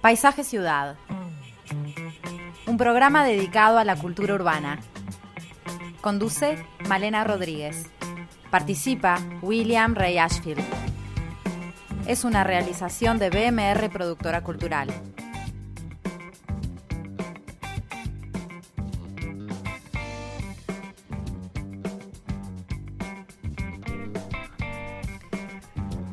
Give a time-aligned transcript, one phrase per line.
[0.00, 0.96] Paisaje Ciudad.
[2.68, 4.78] Un programa dedicado a la cultura urbana.
[6.00, 7.90] Conduce Malena Rodríguez.
[8.48, 10.62] Participa William Ray Ashfield.
[12.06, 14.88] Es una realización de BMR Productora Cultural.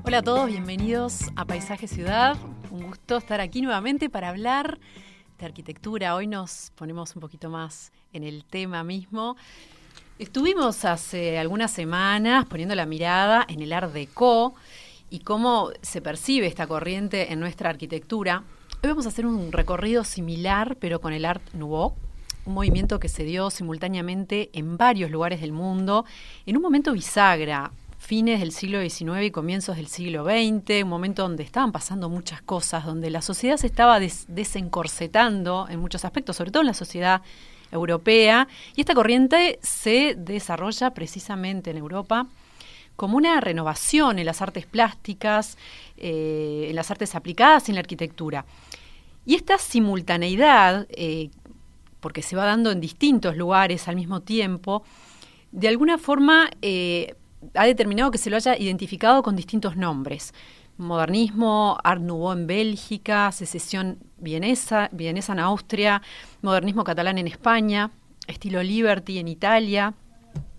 [0.03, 2.35] Hola a todos, bienvenidos a Paisaje Ciudad.
[3.05, 4.79] Gusto estar aquí nuevamente para hablar
[5.37, 6.15] de arquitectura.
[6.15, 9.37] Hoy nos ponemos un poquito más en el tema mismo.
[10.17, 14.55] Estuvimos hace algunas semanas poniendo la mirada en el Art Deco
[15.11, 18.41] y cómo se percibe esta corriente en nuestra arquitectura.
[18.81, 21.93] Hoy vamos a hacer un recorrido similar, pero con el Art Nouveau,
[22.45, 26.05] un movimiento que se dio simultáneamente en varios lugares del mundo,
[26.47, 27.71] en un momento bisagra,
[28.05, 32.39] fines del siglo XIX y comienzos del siglo XX, un momento donde estaban pasando muchas
[32.39, 37.23] cosas, donde la sociedad se estaba desencorsetando en muchos aspectos, sobre todo en la sociedad
[37.71, 42.27] europea, y esta corriente se desarrolla precisamente en Europa
[42.95, 45.57] como una renovación en las artes plásticas,
[45.97, 48.45] eh, en las artes aplicadas y en la arquitectura.
[49.25, 51.31] Y esta simultaneidad, eh,
[51.99, 54.83] porque se va dando en distintos lugares al mismo tiempo,
[55.51, 57.15] de alguna forma eh,
[57.53, 60.33] ha determinado que se lo haya identificado con distintos nombres.
[60.77, 66.01] Modernismo, Art Nouveau en Bélgica, Secesión vienesa, vienesa en Austria,
[66.41, 67.91] Modernismo catalán en España,
[68.27, 69.93] Estilo Liberty en Italia,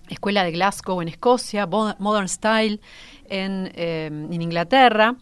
[0.09, 2.81] Escuela de Glasgow en Escocia, Modern Style
[3.29, 5.17] en, eh, en Inglaterra.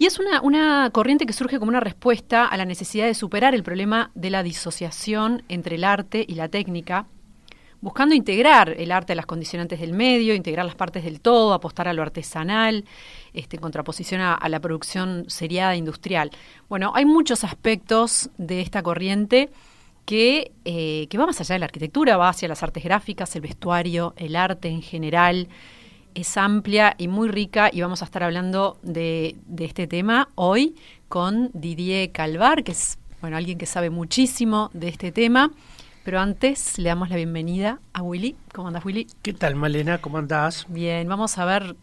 [0.00, 3.62] Y es una, corriente que surge como una respuesta a la necesidad de superar el
[3.62, 7.04] problema de la disociación entre el arte y la técnica,
[7.80, 11.88] buscando integrar el arte a las condicionantes del medio, integrar las partes del todo, apostar
[11.88, 12.84] a lo artesanal,
[13.32, 16.30] este, en contraposición a, la producción seriada industrial.
[16.68, 19.50] Bueno, hay muchos aspectos de esta corriente
[20.04, 23.42] que, eh, que va más allá de la arquitectura, va hacia las artes gráficas, el
[23.42, 25.48] vestuario, el arte en general.
[26.12, 30.74] Es amplia y muy rica y vamos a estar hablando de, de este tema hoy
[31.08, 35.52] con Didier Calvar, que es bueno, alguien que sabe muchísimo de este tema.
[36.04, 38.36] Pero antes le damos la bienvenida a Willy.
[38.54, 39.06] ¿Cómo andás, Willy?
[39.22, 39.98] ¿Qué tal, Malena?
[39.98, 40.64] ¿Cómo andás?
[40.68, 41.76] Bien, vamos a ver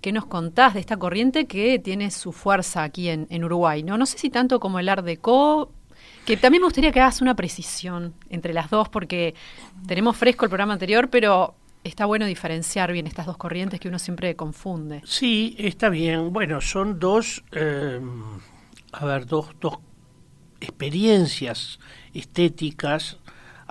[0.00, 3.84] qué nos contás de esta corriente que tiene su fuerza aquí en, Uruguay.
[3.84, 3.96] ¿no?
[3.96, 5.70] no sé si tanto como el Art Deco,
[6.26, 9.34] que también me gustaría que hagas una precisión entre las dos, porque
[9.86, 14.00] tenemos fresco el programa anterior, pero está bueno diferenciar bien estas dos corrientes que uno
[14.00, 15.02] siempre confunde.
[15.04, 16.32] Sí, está bien.
[16.32, 18.00] Bueno, son dos, eh,
[18.90, 19.78] a ver, dos, dos
[20.60, 21.78] experiencias
[22.12, 23.18] estéticas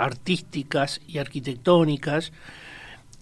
[0.01, 2.31] artísticas y arquitectónicas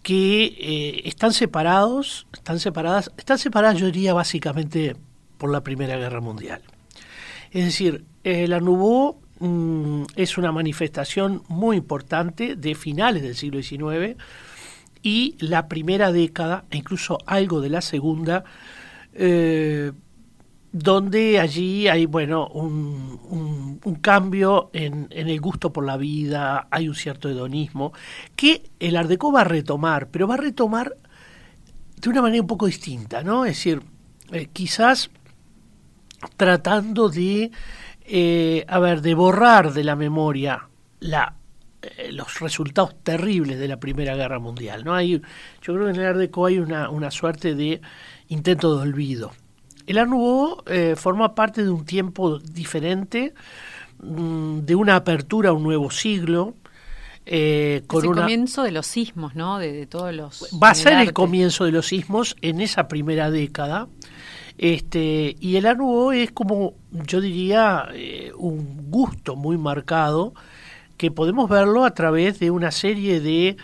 [0.02, 4.96] que eh, están separados, están separadas, están separadas yo diría básicamente
[5.38, 6.62] por la Primera Guerra Mundial.
[7.52, 14.18] Es decir, el Nouveau mm, es una manifestación muy importante de finales del siglo XIX
[15.02, 18.44] y la primera década, incluso algo de la segunda,
[19.14, 19.92] eh,
[20.72, 26.96] donde allí hay, bueno, un, un, cambio en, el gusto por la vida, hay un
[26.96, 27.92] cierto hedonismo,
[28.36, 30.96] que el Ardeco va a retomar, pero va a retomar
[31.98, 33.46] de una manera un poco distinta, ¿no?
[33.46, 33.82] Es decir,
[34.32, 35.10] eh, quizás
[36.38, 37.52] tratando de,
[38.06, 40.70] eh, a ver, de borrar de la memoria
[41.00, 41.36] la,
[41.82, 44.94] eh, los resultados terribles de la Primera Guerra Mundial, ¿no?
[44.94, 45.20] Hay,
[45.62, 47.82] yo creo que en el Ardeco hay una, una suerte de
[48.28, 49.32] intento de olvido
[49.90, 50.12] el Art
[50.68, 53.34] eh, forma parte de un tiempo diferente,
[54.04, 56.54] mm, de una apertura a un nuevo siglo.
[57.26, 59.58] Eh, con el comienzo de los sismos, ¿no?
[59.58, 60.48] De, todos los.
[60.62, 63.88] Va a ser el comienzo de los sismos en esa primera década.
[64.60, 65.80] Este, y el Art
[66.14, 70.36] es como, yo diría, eh, un gusto muy marcado
[70.98, 73.58] que podemos verlo a través de una serie de,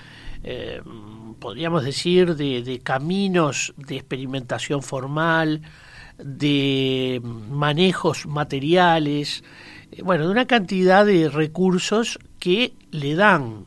[1.40, 5.62] podríamos decir, de, caminos de experimentación formal,
[6.18, 9.44] de manejos materiales,
[9.92, 13.66] eh, bueno, de una cantidad de recursos que le dan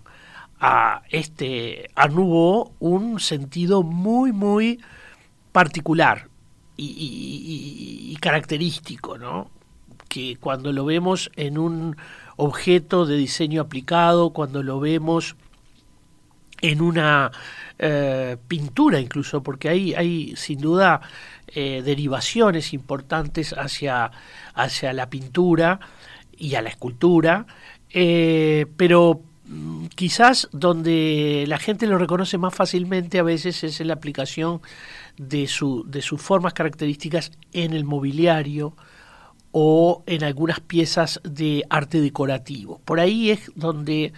[0.60, 2.08] a este a
[2.80, 4.80] un sentido muy muy
[5.52, 6.28] particular
[6.76, 9.50] y, característico, ¿no?
[10.08, 11.96] Que cuando lo vemos en un
[12.36, 15.36] objeto de diseño aplicado, cuando lo vemos
[16.60, 17.30] en una
[17.78, 21.00] eh, pintura incluso, porque hay, hay sin duda
[21.48, 24.10] eh, derivaciones importantes hacia,
[24.54, 25.80] hacia la pintura
[26.36, 27.46] y a la escultura,
[27.90, 33.88] eh, pero mm, quizás donde la gente lo reconoce más fácilmente a veces es en
[33.88, 34.60] la aplicación
[35.16, 38.76] de, su, de sus formas características en el mobiliario
[39.52, 42.80] o en algunas piezas de arte decorativo.
[42.84, 44.12] Por ahí es donde,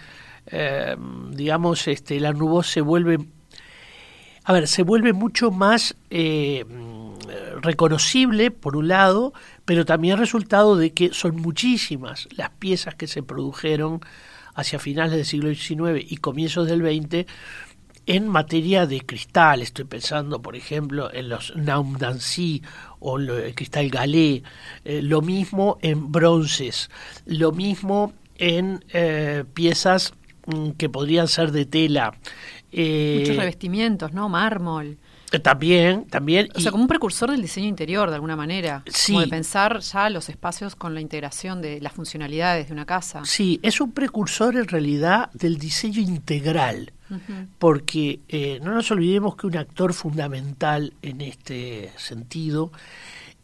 [0.51, 0.95] eh,
[1.29, 3.17] digamos, este, la Nouveau se vuelve,
[4.43, 6.65] a ver, se vuelve mucho más eh,
[7.61, 9.33] reconocible, por un lado,
[9.65, 14.01] pero también resultado de que son muchísimas las piezas que se produjeron
[14.53, 17.25] hacia finales del siglo XIX y comienzos del XX
[18.07, 22.61] en materia de cristal, estoy pensando, por ejemplo, en los Naum d'Ancy
[22.99, 24.43] o el cristal galé,
[24.83, 26.89] eh, lo mismo en bronces,
[27.25, 28.83] lo mismo en
[29.53, 30.13] piezas
[30.77, 32.13] que podrían ser de tela.
[32.71, 34.29] Eh, Muchos revestimientos, ¿no?
[34.29, 34.97] Mármol.
[35.39, 36.49] También, también.
[36.55, 38.83] O sea, como un precursor del diseño interior, de alguna manera.
[38.87, 39.13] Sí.
[39.13, 43.21] Como de pensar ya los espacios con la integración de las funcionalidades de una casa.
[43.23, 46.93] Sí, es un precursor en realidad del diseño integral.
[47.59, 52.71] Porque eh, no nos olvidemos que un actor fundamental en este sentido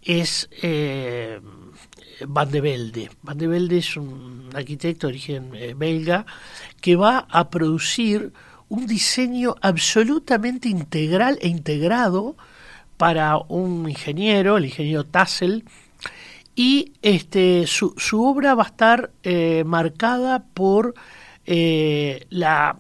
[0.08, 1.40] es eh,
[2.26, 3.12] Van de Velde.
[3.22, 6.26] Van de Velde es un arquitecto de origen eh, belga
[6.82, 8.32] que va a producir
[8.70, 12.38] un diseño absolutamente integral e integrado
[12.96, 15.66] para un ingeniero, el ingeniero Tassel,
[16.56, 20.96] y este, su, su obra va a estar eh, marcada por
[21.46, 22.78] la,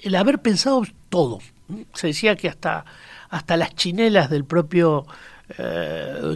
[0.00, 1.38] el haber pensado todo.
[1.94, 2.84] Se decía que hasta,
[3.30, 5.06] hasta las chinelas del propio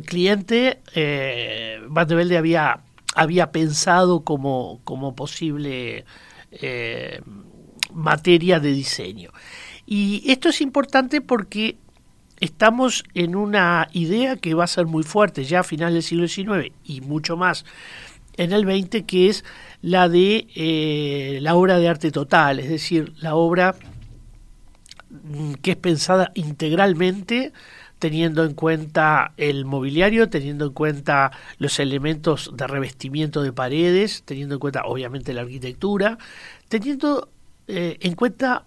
[0.06, 2.80] cliente, eh, Van de Velde había,
[3.14, 6.04] había pensado como, como posible
[6.50, 7.20] eh,
[7.92, 9.30] materia de diseño.
[9.86, 11.76] Y esto es importante porque
[12.40, 16.26] estamos en una idea que va a ser muy fuerte ya a final del siglo
[16.26, 17.64] XIX y mucho más
[18.36, 19.44] en el XX, que es
[19.82, 23.74] la de eh, la obra de arte total, es decir, la obra
[25.10, 27.52] mm, que es pensada integralmente
[28.02, 34.56] teniendo en cuenta el mobiliario, teniendo en cuenta los elementos de revestimiento de paredes, teniendo
[34.56, 36.18] en cuenta obviamente la arquitectura,
[36.66, 37.28] teniendo
[37.68, 38.64] eh, en cuenta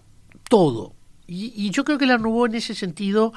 [0.48, 0.94] todo.
[1.26, 3.34] Y, yo creo que la Nouveau en ese sentido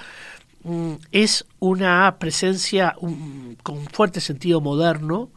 [0.64, 5.32] mm, es una presencia un, con fuerte sentido moderno,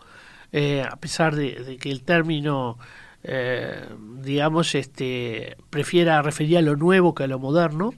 [0.52, 2.78] eh, a pesar de, de, que el término,
[3.24, 3.84] eh,
[4.20, 7.94] digamos, este, prefiera referir a lo nuevo que a lo moderno,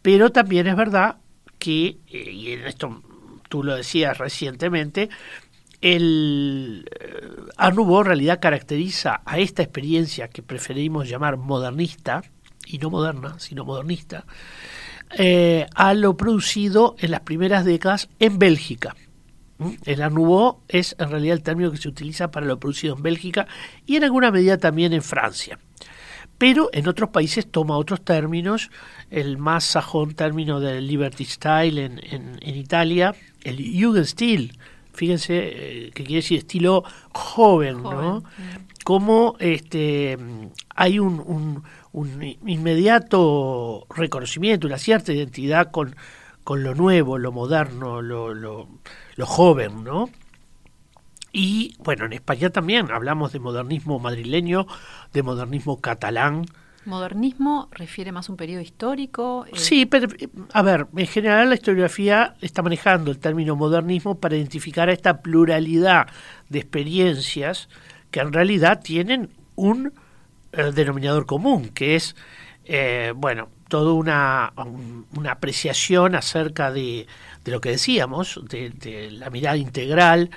[0.00, 1.18] pero también es verdad
[1.58, 3.02] que, eh, y en esto
[3.48, 5.08] tú lo decías recientemente,
[5.80, 6.88] el
[7.74, 12.22] Nouveau en realidad caracteriza a esta experiencia que preferimos llamar modernista,
[12.66, 14.24] y no moderna, sino modernista,
[15.16, 18.94] eh, a lo producido en las primeras décadas en Bélgica.
[19.84, 20.14] El Art
[20.68, 23.48] es en realidad el término que se utiliza para lo producido en Bélgica
[23.86, 25.58] y en alguna medida también en Francia.
[26.38, 28.70] Pero en otros países toma otros términos,
[29.10, 34.56] el más sajón término del Liberty Style en, en, en Italia, el Jugendstil,
[34.98, 38.20] fíjense eh, que quiere decir estilo joven, joven ¿no?
[38.20, 38.60] Yeah.
[38.84, 40.18] Como este,
[40.74, 41.62] hay un, un,
[41.92, 45.94] un, inmediato reconocimiento, una cierta identidad con,
[46.42, 48.68] con lo nuevo, lo moderno, lo, lo,
[49.16, 50.08] lo, joven, ¿no?
[51.38, 54.66] Y bueno, en España también hablamos de modernismo madrileño,
[55.12, 56.46] de modernismo catalán,
[56.84, 59.44] ¿Modernismo refiere más a un periodo histórico?
[59.46, 59.50] Eh...
[59.54, 60.08] Sí, pero
[60.52, 65.20] a ver, en general la historiografía está manejando el término modernismo para identificar a esta
[65.20, 66.08] pluralidad
[66.48, 67.68] de experiencias
[68.10, 69.92] que en realidad tienen un
[70.52, 72.16] eh, denominador común, que es,
[72.64, 77.06] eh, bueno, toda una, un, una apreciación acerca de,
[77.44, 80.30] de, lo que decíamos, de, de la mirada integral.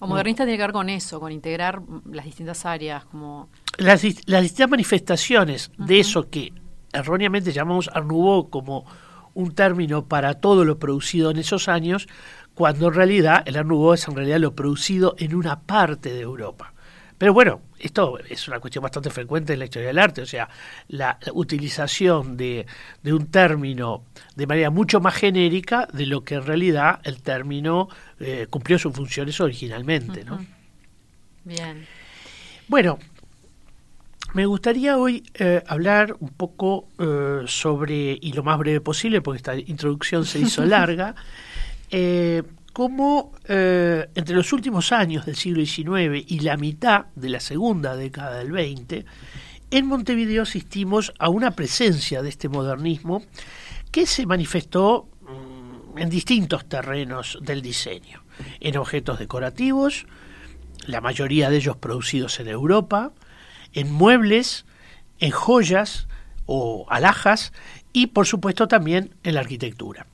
[0.00, 4.42] O modernista tiene que ver con eso, con integrar las distintas áreas, como las, las
[4.42, 5.86] distintas manifestaciones uh -huh.
[5.86, 6.52] de eso que
[6.92, 8.08] erróneamente llamamos Art
[8.50, 8.86] como
[9.34, 12.08] un término para todo lo producido en esos años,
[12.54, 16.72] cuando en realidad el Art es en realidad lo producido en una parte de Europa.
[17.20, 20.48] Pero bueno, esto es una cuestión bastante frecuente en la historia del arte, o sea,
[20.88, 22.64] la, la utilización de,
[23.02, 24.04] de, un término
[24.36, 28.94] de manera mucho más genérica de lo que en realidad el término eh, cumplió sus
[28.94, 30.36] funciones originalmente, ¿no?
[30.36, 30.46] Uh -huh.
[31.44, 31.86] Bien.
[32.68, 32.98] Bueno,
[34.32, 39.36] me gustaría hoy eh, hablar un poco eh, sobre, y lo más breve posible, porque
[39.36, 41.14] esta introducción se hizo larga,
[42.70, 47.96] eh, cómo entre los últimos años del siglo XIX y la mitad de la segunda
[47.96, 49.04] década del XX,
[49.70, 53.22] en Montevideo asistimos a una presencia de este modernismo
[53.90, 58.22] que se manifestó mmm, en distintos terrenos del diseño,
[58.60, 60.06] en objetos decorativos,
[60.86, 63.12] la mayoría de ellos producidos en Europa,
[63.72, 64.64] en muebles,
[65.18, 66.08] en joyas
[66.46, 67.52] o alhajas
[67.92, 70.06] y por supuesto también en la arquitectura.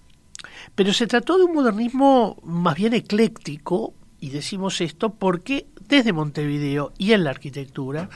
[0.74, 6.92] Pero se trató de un modernismo más bien ecléctico y decimos esto porque desde Montevideo
[6.98, 8.08] y en la arquitectura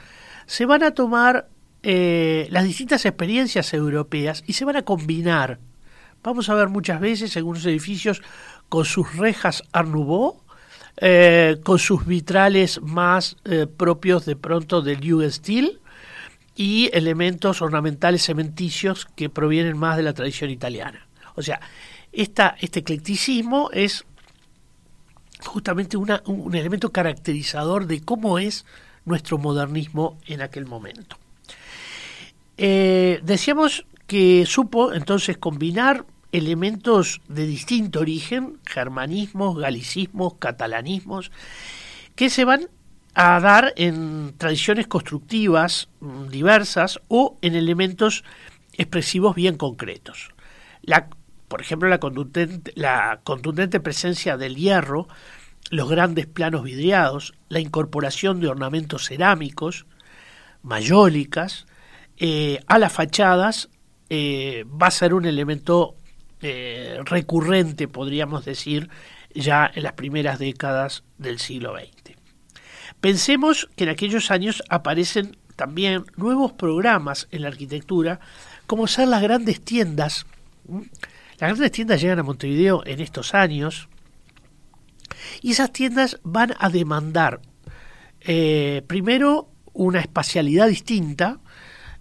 [0.46, 1.48] se van a tomar
[1.82, 5.58] eh, las distintas experiencias europeas y se van a combinar.
[6.22, 8.22] Vamos a ver muchas veces algunos edificios
[8.68, 10.42] con sus rejas Art Nouveau,
[10.98, 15.80] eh, con sus vitrales más eh, propios de pronto del Jugendstil
[16.56, 21.06] y elementos ornamentales cementicios que provienen más de la tradición italiana.
[21.36, 21.60] O sea,
[22.12, 24.04] este eclecticismo es
[25.44, 28.66] justamente un elemento caracterizador de cómo es
[29.04, 31.16] nuestro modernismo en aquel momento.
[32.56, 41.32] Eh, decíamos que supo entonces combinar elementos de distinto origen, germanismos, galicismos, catalanismos,
[42.14, 42.68] que se van
[43.14, 48.24] a dar en tradiciones constructivas mm, diversas o en elementos
[48.76, 50.30] expresivos bien concretos.
[50.82, 51.08] La,
[51.50, 51.98] por ejemplo, la
[53.24, 55.08] contundente, presencia del hierro,
[55.72, 59.84] los grandes planos vidriados, la incorporación de ornamentos cerámicos,
[60.62, 61.66] mayólicas,
[62.18, 63.68] eh, a las fachadas
[64.10, 65.96] eh, va a ser un elemento
[66.40, 68.88] eh, recurrente, podríamos decir,
[69.34, 72.16] ya en las primeras décadas del siglo XX.
[73.00, 78.20] Pensemos que en aquellos años aparecen también nuevos programas en la arquitectura,
[78.68, 80.26] como ser las grandes tiendas.
[81.40, 83.88] Las grandes tiendas llegan a Montevideo en estos años
[85.40, 87.40] y esas tiendas van a demandar
[88.20, 91.40] eh, primero una espacialidad distinta,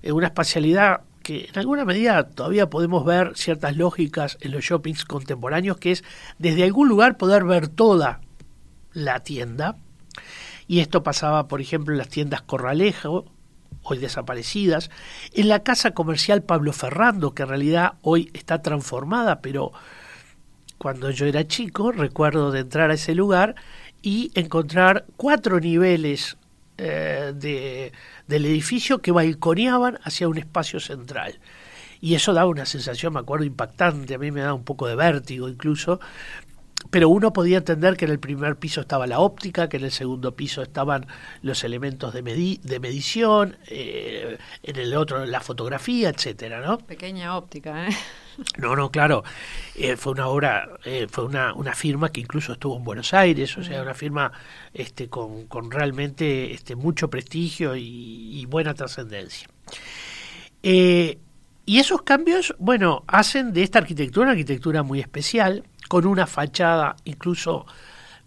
[0.02, 5.06] eh, una espacialidad que en alguna medida todavía podemos ver ciertas lógicas en los shoppings
[5.06, 6.04] contemporáneos, que es
[6.38, 8.20] desde algún lugar poder ver toda
[8.92, 9.78] la tienda,
[10.68, 13.26] y esto pasaba, por ejemplo, en las tiendas Corralejo,
[13.84, 14.90] hoy desaparecidas,
[15.34, 19.72] en la casa comercial Pablo Ferrando, que en realidad hoy está transformada, pero
[20.78, 23.56] cuando yo era chico recuerdo de entrar a ese lugar
[24.02, 26.38] y encontrar cuatro niveles
[26.78, 27.92] eh, de,
[28.28, 31.40] del edificio que balconeaban hacia un espacio central.
[32.02, 34.96] Y eso daba una sensación, me acuerdo, impactante, a mí me daba un poco de
[34.96, 36.00] vértigo incluso,
[36.90, 39.92] pero uno podía entender que en el primer piso estaba la óptica, que en el
[39.92, 41.06] segundo piso estaban
[41.42, 42.22] los elementos de,
[42.62, 46.78] de medición, eh, en el otro la fotografía, etcétera, ¿no?
[46.80, 47.96] Pequeña óptica, ¿eh?
[48.58, 49.26] No, no, claro,
[49.76, 53.58] eh, fue una obra, eh, fue una, una firma que incluso estuvo en Buenos Aires,
[53.58, 54.32] o sea, una firma
[54.74, 59.50] este, con, con realmente este, mucho prestigio y, y buena trascendencia.
[60.64, 61.18] y
[61.80, 67.66] esos cambios, bueno, hacen de esta arquitectura una arquitectura muy especial, con una fachada incluso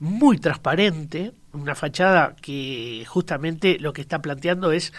[0.01, 4.93] muy transparente, una fachada que justamente lo que está planteando es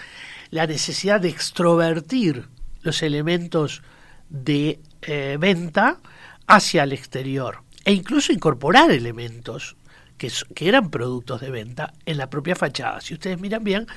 [0.50, 2.48] la necesidad de extrovertir
[2.82, 3.84] los elementos
[4.29, 6.00] de eh, venta
[6.48, 9.75] hacia el exterior e incluso incorporar elementos
[10.17, 10.32] que,
[10.65, 13.01] eran productos de venta en la propia fachada.
[13.01, 13.88] Si ustedes miran bien,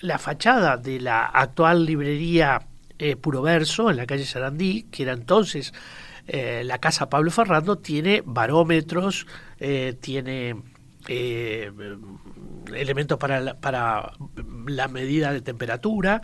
[0.00, 2.62] la fachada de la actual librería
[2.98, 5.74] eh, Puro Verso en la calle Sarandí, que era entonces
[6.26, 9.26] eh, la casa Pablo Ferrando tiene barómetros,
[9.58, 10.56] eh, tiene
[11.08, 11.72] eh,
[12.74, 14.12] elementos para la, para
[14.66, 16.20] la medida de temperatura,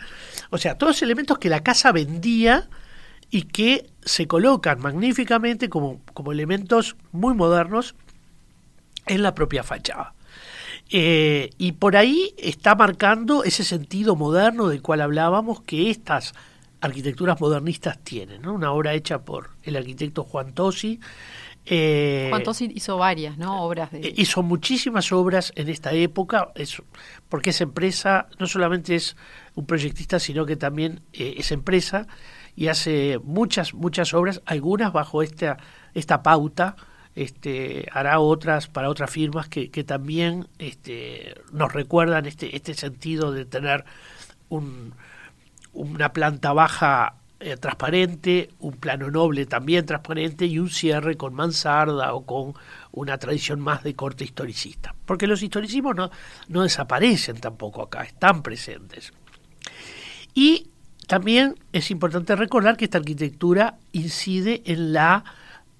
[0.49, 2.69] o sea, todos elementos que la casa vendía
[3.29, 7.95] y que se colocan magníficamente como, como elementos muy modernos
[9.05, 10.13] en la propia fachada.
[10.89, 16.33] y por ahí está marcando ese sentido moderno del cual hablábamos, que estas
[16.87, 18.53] arquitecturas modernistas tienen, ¿no?
[18.53, 20.99] Una obra hecha por el arquitecto Juan Tosi.
[21.65, 23.63] Eh, Juan Tosi hizo varias, ¿no?
[23.63, 23.99] Obras de...
[23.99, 26.81] Eh, hizo muchísimas obras en esta época, es,
[27.29, 29.15] porque esa empresa no solamente es
[29.55, 32.07] un proyectista, sino que también eh, es empresa
[32.55, 35.57] y hace muchas, muchas obras, algunas bajo esta,
[35.93, 36.75] esta pauta,
[37.15, 43.31] este, hará otras para otras firmas que, que también este, nos recuerdan este, este sentido
[43.31, 43.85] de tener
[44.49, 44.93] un,
[45.77, 52.13] una planta baja eh, transparente, un plano noble también transparente y un cierre con mansarda
[52.13, 52.55] o con
[52.91, 54.95] una tradición más de corte historicista.
[55.05, 59.13] Porque los historicismos no, desaparecen tampoco acá, están presentes.
[60.33, 60.67] Y
[61.05, 65.23] también es importante recordar que esta arquitectura incide en la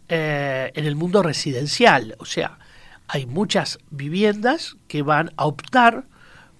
[0.10, 2.60] eh, en el mundo residencial, o sea,
[3.10, 6.06] hay muchas viviendas que van a optar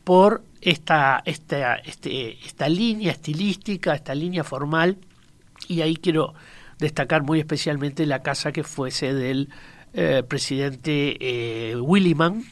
[0.04, 4.98] por esta, esta, este, esta línea estilística, esta línea formal,
[5.68, 6.34] y ahí quiero
[6.80, 9.50] destacar muy especialmente la casa que fuese del
[9.94, 12.44] eh, presidente eh, Williman,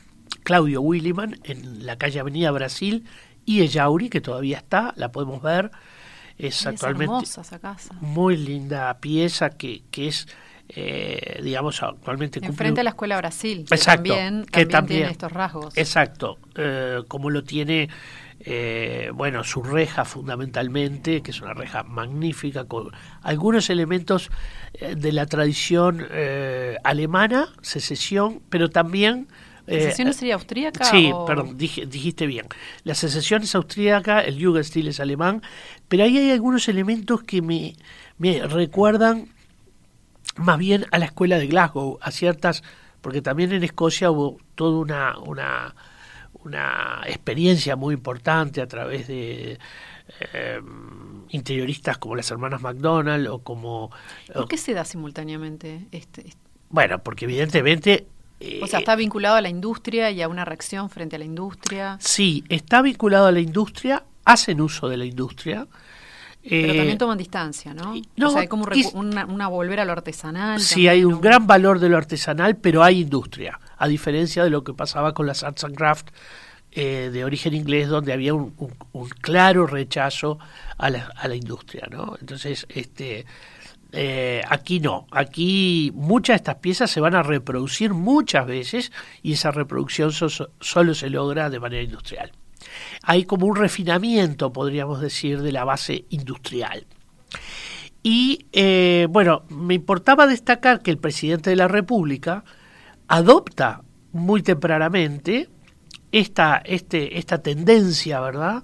[0.44, 3.06] Claudio Williman, en la calle Avenida Brasil,
[3.46, 5.72] y Ellauri, que todavía está, la podemos ver,
[6.38, 7.96] es, actualmente esa casa.
[8.02, 10.28] muy linda pieza que, que es
[10.68, 14.46] eh, digamos, actualmente Enfrente a la Escuela Brasil, que también,
[14.88, 15.78] tiene estos rasgos.
[15.78, 17.88] Exacto, eh, como lo tiene,
[18.40, 22.92] eh, bueno, su reja fundamentalmente, que es una reja magnífica, con
[23.22, 24.32] algunos elementos
[24.80, 26.06] de la tradición
[26.84, 29.28] alemana, secesión, pero también...
[29.68, 30.84] ¿La secesión sería austríaca?
[30.84, 32.46] Sí, perdón, dijiste bien.
[32.84, 35.42] La secesión es austríaca, el Jugendstil es alemán,
[35.88, 37.76] pero ahí hay algunos elementos que me,
[38.18, 39.35] me recuerdan
[40.36, 42.64] más bien a la escuela de Glasgow, a ciertas,
[43.02, 45.76] porque también en Escocia hubo toda una, una,
[46.44, 49.60] una experiencia muy importante a través de
[50.34, 50.62] eh,
[51.30, 53.92] interioristas como las hermanas McDonald o como...
[54.34, 56.34] ¿Por qué se da simultáneamente este?
[56.70, 58.08] Bueno, porque evidentemente
[58.62, 61.98] o sea, está vinculado a la industria y a una reacción frente a la industria.
[62.02, 65.68] Sí, está vinculado a la industria, hacen uso de la industria,
[66.48, 67.94] pero también eh, toman distancia, ¿no?
[67.94, 70.60] o sea, hay como una, volver a lo artesanal.
[70.60, 74.64] Sí, hay un gran valor de lo artesanal, pero hay industria, a diferencia de lo
[74.64, 76.10] que pasaba con las arts and craft
[76.72, 78.54] eh, de origen inglés, donde había un,
[79.22, 80.38] claro rechazo
[80.78, 82.16] a la, a la, industria, ¿no?
[82.20, 83.26] Entonces, este,
[83.92, 88.92] eh, aquí no, aquí muchas de estas piezas se van a reproducir muchas veces
[89.24, 92.32] y esa reproducción solo se logra de manera industrial
[93.04, 96.86] hay como un refinamiento, podríamos decir, de la base industrial.
[98.04, 102.44] Y eh, bueno, me importaba destacar que el presidente de la República
[103.08, 105.50] adopta muy tempranamente
[106.12, 108.64] esta, este, esta tendencia, ¿verdad?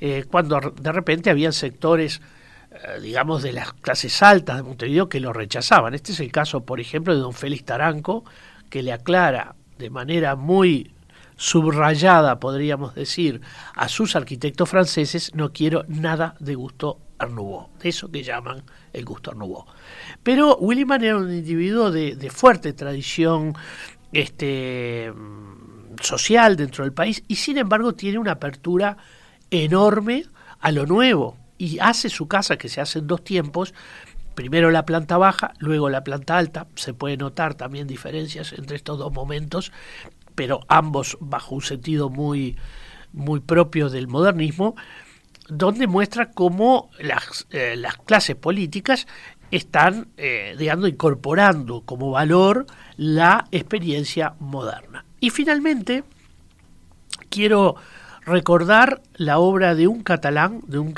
[0.00, 2.20] Eh, cuando de repente había sectores,
[2.70, 5.94] eh, digamos, de las clases altas de Montevideo que lo rechazaban.
[5.94, 8.24] Este es el caso, por ejemplo, de don Félix Taranco,
[8.70, 10.92] que le aclara de manera muy
[11.38, 13.40] subrayada, podríamos decir,
[13.74, 17.32] a sus arquitectos franceses, no quiero nada de gusto Art
[17.80, 19.40] de eso que llaman el gusto Art
[20.22, 23.54] Pero Williman era un individuo de, fuerte tradición
[24.12, 25.12] este,
[26.02, 28.96] social dentro del país y sin embargo tiene una apertura
[29.50, 30.24] enorme
[30.60, 33.74] a lo nuevo y hace su casa que se hace en dos tiempos
[34.38, 36.68] primero la planta baja, luego la planta alta.
[36.76, 39.72] Se puede notar también diferencias entre estos dos momentos,
[40.38, 42.56] pero ambos bajo un sentido muy,
[43.12, 44.76] muy propio del modernismo,
[45.48, 49.08] donde muestra cómo las, eh, las clases políticas
[49.50, 50.54] están, eh,
[50.86, 55.04] incorporando como valor la experiencia moderna.
[55.18, 56.04] Y finalmente,
[57.30, 57.74] quiero
[58.24, 60.94] recordar la obra de un catalán, de un,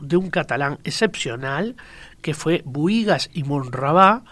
[0.00, 1.76] de un catalán excepcional,
[2.22, 4.24] que fue Buigas y Monrabá,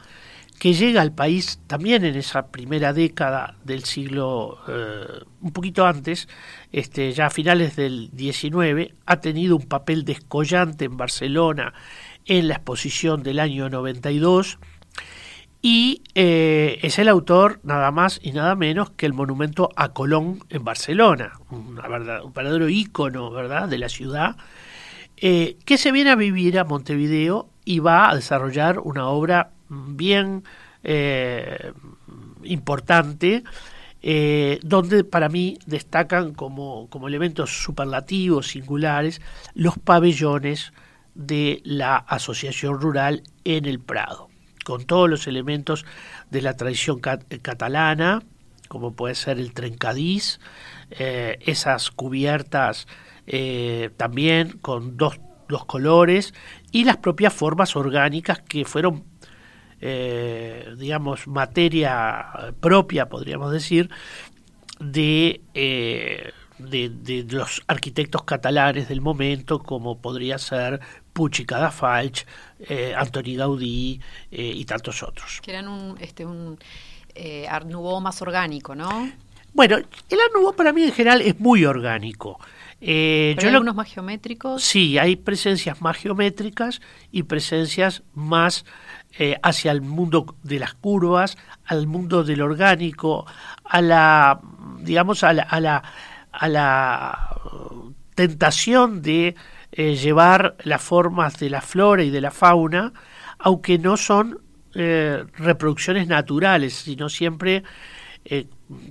[0.58, 6.28] que llega al país también en esa primera década del siglo, eh, un poquito antes,
[6.72, 11.74] este, ya a finales del XIX, ha tenido un papel descollante en Barcelona
[12.24, 14.58] en la exposición del año 92
[15.62, 20.38] y eh, es el autor nada más y nada menos que el monumento a Colón
[20.48, 21.74] en Barcelona, un
[22.34, 23.68] verdadero ícono ¿verdad?
[23.68, 24.36] de la ciudad,
[25.16, 30.44] eh, que se viene a vivir a Montevideo y va a desarrollar una obra bien
[30.88, 31.72] eh,
[32.44, 33.42] importante,
[34.02, 39.20] eh, donde para mí destacan como, como elementos superlativos, singulares,
[39.54, 40.72] los pabellones
[41.16, 44.28] de la Asociación Rural en el Prado,
[44.64, 45.84] con todos los elementos
[46.30, 48.22] de la tradición catalana,
[48.68, 50.38] como puede ser el trencadís,
[50.90, 52.86] eh, esas cubiertas
[53.96, 56.32] también con dos, dos colores
[56.70, 59.02] y las propias formas orgánicas que fueron
[59.80, 63.90] eh, digamos, materia propia, podríamos decir,
[64.80, 70.80] de, eh, de, los arquitectos catalanes del momento, como podría ser
[71.38, 72.26] y Cadafalch,
[72.60, 75.40] eh, Antoni Gaudí eh, y tantos otros.
[75.42, 76.58] Que eran un, este, un
[77.48, 79.10] Art Nouveau más orgánico, ¿no?
[79.54, 82.38] Bueno, el Art Nouveau para mí en general es muy orgánico.
[82.80, 84.62] Eh, ¿Hay algunos más geométricos?
[84.62, 88.66] Sí, hay presencias más geométricas y presencias más
[89.18, 93.26] eh, hacia el mundo de las curvas, al mundo del orgánico,
[93.64, 94.40] a la,
[94.80, 95.42] digamos, a la,
[96.32, 97.40] a la,
[98.14, 99.34] tentación de
[99.72, 102.92] eh, llevar las formas de la flora y de la fauna,
[103.38, 104.40] aunque no son
[104.74, 107.62] eh, reproducciones naturales, sino siempre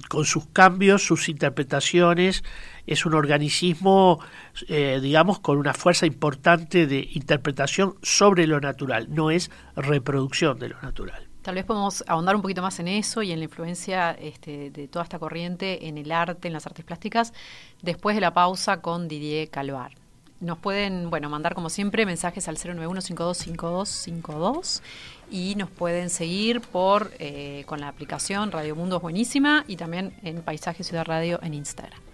[0.07, 2.43] con sus cambios, sus interpretaciones,
[2.87, 4.19] es un organicismo,
[4.67, 10.67] eh, digamos, con una fuerza importante de interpretación sobre lo natural, no es reproducción de
[10.69, 11.27] lo natural.
[11.41, 14.87] Tal vez podemos ahondar un poquito más en eso y en la influencia este, de
[14.87, 17.33] toda esta corriente en el arte, en las artes plásticas,
[17.83, 19.91] después de la pausa con Didier Calvar.
[20.39, 24.81] nos pueden, bueno, mandar como siempre mensajes al 091-525252
[25.29, 30.13] y nos pueden seguir por eh, con la aplicación Radio Mundo es buenísima y también
[30.23, 32.04] en Paisaje Ciudad Radio en Instagram.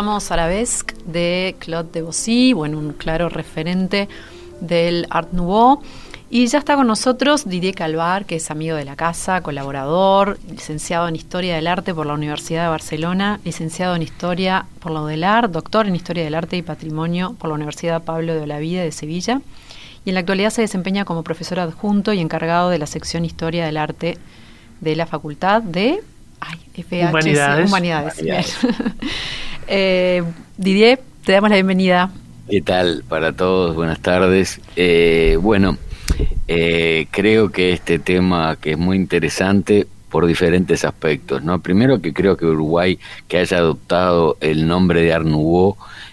[0.00, 4.08] Escuchamos Arabesque de Claude Debussy, bueno, un claro referente
[4.62, 5.82] del Art Nouveau.
[6.30, 11.06] Y ya está con nosotros Didier Calvar, que es amigo de la casa, colaborador, licenciado
[11.06, 15.50] en Historia del Arte por la Universidad de Barcelona, licenciado en Historia por la UDELAR,
[15.50, 19.42] doctor en Historia del Arte y Patrimonio por la Universidad Pablo de Olavide de Sevilla.
[20.06, 23.66] Y en la actualidad se desempeña como profesor adjunto y encargado de la sección Historia
[23.66, 24.16] del Arte
[24.80, 26.00] de la Facultad de
[26.40, 26.58] ay,
[27.10, 27.68] Humanidades.
[27.68, 28.56] Humanidades.
[29.72, 30.24] Eh,
[30.56, 32.10] Didier, te damos la bienvenida.
[32.48, 33.76] ¿Qué tal para todos?
[33.76, 34.60] Buenas tardes.
[34.74, 35.78] Eh, bueno,
[36.48, 41.60] eh, creo que este tema que es muy interesante por diferentes aspectos, ¿no?
[41.60, 45.24] Primero que creo que Uruguay que haya adoptado el nombre de Art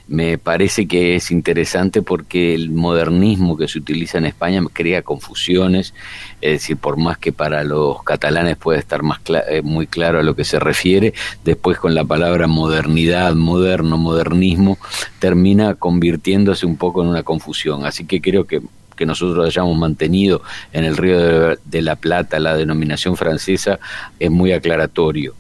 [0.07, 5.93] me parece que es interesante porque el modernismo que se utiliza en España crea confusiones,
[6.41, 10.23] es decir, por más que para los catalanes puede estar más eh, muy claro a
[10.23, 14.77] lo que se refiere, después con la palabra modernidad, moderno, modernismo,
[15.19, 17.85] termina convirtiéndose un poco en una confusión.
[17.85, 18.61] Así que creo que
[18.97, 20.41] que nosotros hayamos mantenido
[20.73, 23.79] en el Río de, la Plata la denominación francesa
[24.19, 25.35] es muy aclaratorio.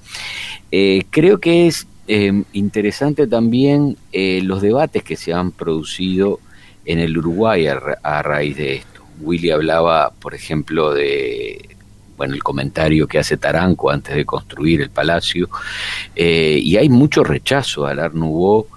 [0.71, 6.39] Eh, creo que es eh, interesante también eh, los debates que se han producido
[6.85, 9.01] en el Uruguay a, raíz de esto.
[9.19, 11.75] Willy hablaba, por ejemplo, de
[12.15, 15.49] bueno, el comentario que hace Taranco antes de construir el palacio,
[16.15, 18.67] eh, y hay mucho rechazo al Art Nouveau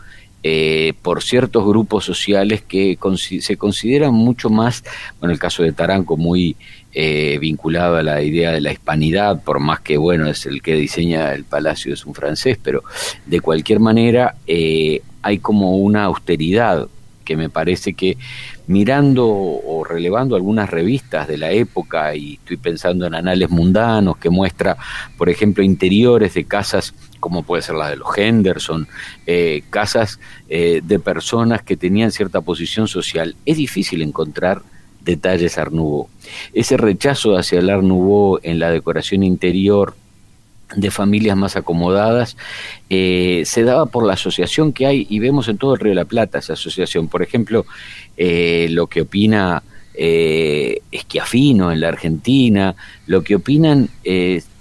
[1.03, 2.99] por ciertos grupos sociales que
[3.41, 4.83] se consideran mucho más,
[5.19, 6.57] bueno, el caso de Taranco muy
[6.93, 10.75] eh, vinculado a la idea de la hispanidad, por más que, bueno, es el que
[10.75, 12.83] diseña el palacio, es un francés, pero
[13.27, 16.89] de cualquier manera eh, hay como una austeridad
[17.25, 18.17] que me parece que
[18.67, 24.29] mirando o relevando algunas revistas de la época, y estoy pensando en Anales Mundanos, que
[24.29, 24.77] muestra,
[25.17, 28.89] por ejemplo, interiores de casas como puede ser la de los Henderson,
[29.27, 34.63] eh, casas de personas que tenían cierta posición social, es difícil encontrar
[35.05, 35.73] detalles Art
[36.53, 37.85] Ese rechazo hacia el Art
[38.43, 39.95] en la decoración interior
[40.77, 42.37] de familias más acomodadas,
[42.91, 45.97] eh, se daba por la asociación que hay, y vemos en todo el Río de
[45.97, 47.09] la Plata esa asociación.
[47.09, 47.67] Por ejemplo,
[48.17, 49.63] eh, lo que opina
[49.95, 53.89] eh, Esquiafino en la Argentina, lo que opinan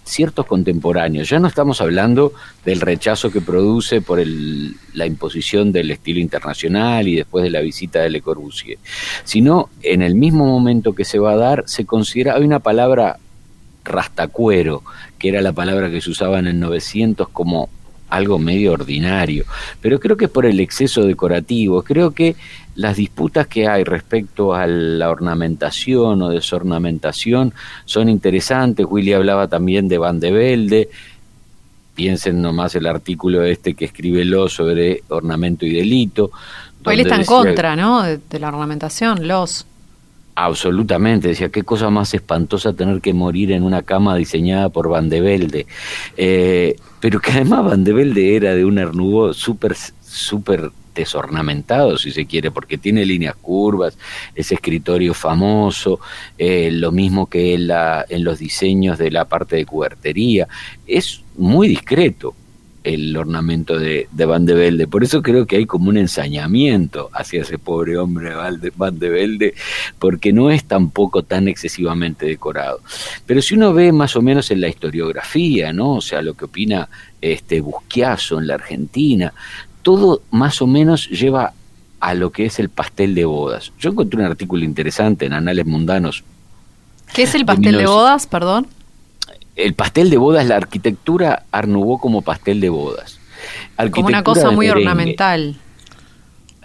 [0.09, 1.29] ciertos contemporáneos.
[1.29, 2.33] Ya no estamos hablando
[2.65, 7.61] del rechazo que produce por el, la imposición del estilo internacional y después de la
[7.61, 8.77] visita de Le Corbusier,
[9.23, 13.17] sino en el mismo momento que se va a dar, se considera, hay una palabra
[13.85, 14.83] rastacuero,
[15.17, 17.69] que era la palabra que se usaba en el 900 como
[18.09, 19.45] algo medio ordinario,
[19.81, 22.35] pero creo que es por el exceso decorativo, creo que
[22.79, 29.89] las disputas que hay respecto a la ornamentación o desornamentación son interesantes, Willy hablaba también
[29.89, 30.89] de Van de Velde,
[31.93, 36.31] piensen nomás el artículo este que escribe Lo sobre ornamento y delito.
[36.85, 38.03] Él está en contra, ¿no?
[38.03, 39.65] De, la ornamentación, Los.
[40.35, 45.09] Absolutamente, decía, qué cosa más espantosa tener que morir en una cama diseñada por Van
[45.09, 45.67] de Velde.
[46.15, 52.11] Eh, pero que además Van de Velde era de un Ernugó súper, súper desornamentado, si
[52.11, 53.97] se quiere, porque tiene líneas curvas,
[54.35, 55.99] ese escritorio famoso,
[56.37, 60.47] eh, lo mismo que en, la, en los diseños de la parte de cubertería.
[60.87, 62.35] Es muy discreto,
[62.83, 64.87] el ornamento de, de Van de Velde.
[64.87, 68.33] Por eso creo que hay como un ensañamiento hacia ese pobre hombre
[68.75, 69.53] Van de Velde,
[69.99, 72.81] porque no es tampoco tan excesivamente decorado.
[73.25, 75.95] Pero si uno ve más o menos en la historiografía, ¿no?
[75.95, 76.89] O sea, lo que opina
[77.21, 79.33] este Busquiazo en la Argentina,
[79.81, 81.53] todo más o menos lleva
[81.99, 83.71] a lo que es el pastel de bodas.
[83.79, 86.23] Yo encontré un artículo interesante en Anales Mundanos.
[87.13, 88.67] ¿Qué es el pastel de, bodas, perdón?
[89.55, 93.19] El pastel de bodas, la arquitectura Arnubó como pastel de bodas.
[93.91, 95.57] como una cosa muy ornamental.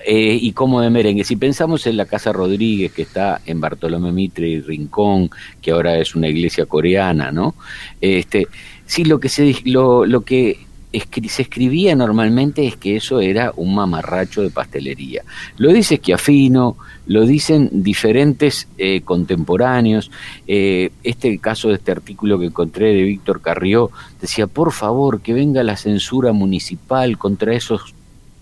[0.07, 1.25] Eh, y como de merengue.
[1.25, 5.31] Si pensamos en la Casa Rodríguez, que está en Bartolomé Mitre y Rincón,
[5.63, 7.55] que ahora es una iglesia coreana, ¿no?
[8.03, 8.47] Este,
[8.85, 10.59] sí, lo que, se, lo, lo que
[11.29, 15.23] se escribía normalmente es que eso era un mamarracho de pastelería.
[15.57, 16.77] Lo dice Schiafino,
[17.07, 20.11] lo dicen diferentes eh, contemporáneos.
[20.47, 25.33] Eh, este caso de este artículo que encontré de Víctor Carrió decía, por favor, que
[25.33, 27.95] venga la censura municipal contra esos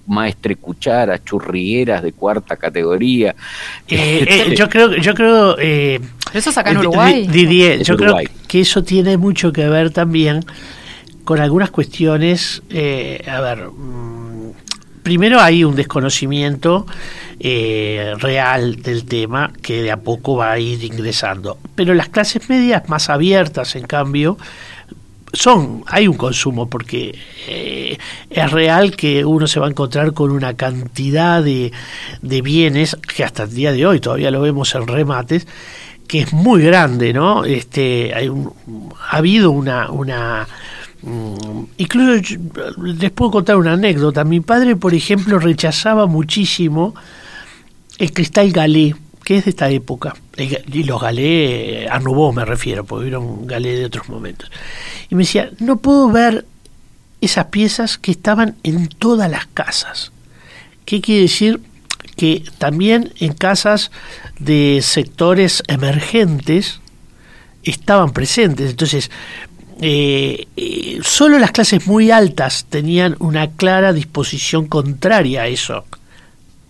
[0.06, 3.34] maestre cucharas, churrigueras de cuarta categoría.
[3.88, 5.56] Eh, yo creo, yo creo.
[5.58, 7.26] eso es acá en Uruguay.
[7.28, 8.16] Didier, yo creo
[8.48, 10.44] que eso tiene mucho que ver también
[11.24, 14.50] con algunas cuestiones, eh, a ver, mm,
[15.02, 16.86] primero hay un desconocimiento
[17.40, 22.48] eh, real del tema que de a poco va a ir ingresando, pero las clases
[22.48, 24.38] medias más abiertas, en cambio,
[25.32, 30.30] son, hay un consumo porque eh, es real que uno se va a encontrar con
[30.30, 31.72] una cantidad de,
[32.20, 35.46] de bienes que hasta el día de hoy todavía lo vemos en remates
[36.06, 37.46] que es muy grande, ¿no?
[37.46, 40.46] Este, hay ha habido una, una
[41.78, 42.36] incluso
[42.82, 44.24] les puedo contar una anécdota.
[44.24, 46.94] Mi padre, por ejemplo, rechazaba muchísimo
[47.98, 50.14] el cristal galé, que es de esta época.
[50.36, 54.50] Y los galé, a Nouveau me refiero, porque vieron galé de otros momentos.
[55.10, 56.46] Y me decía, no puedo ver
[57.20, 60.12] esas piezas que estaban en todas las casas.
[60.84, 61.60] ¿Qué quiere decir?
[62.16, 63.90] Que también en casas
[64.38, 66.80] de sectores emergentes
[67.62, 68.70] estaban presentes.
[68.70, 69.10] Entonces,
[69.80, 75.84] eh, eh, solo las clases muy altas tenían una clara disposición contraria a eso.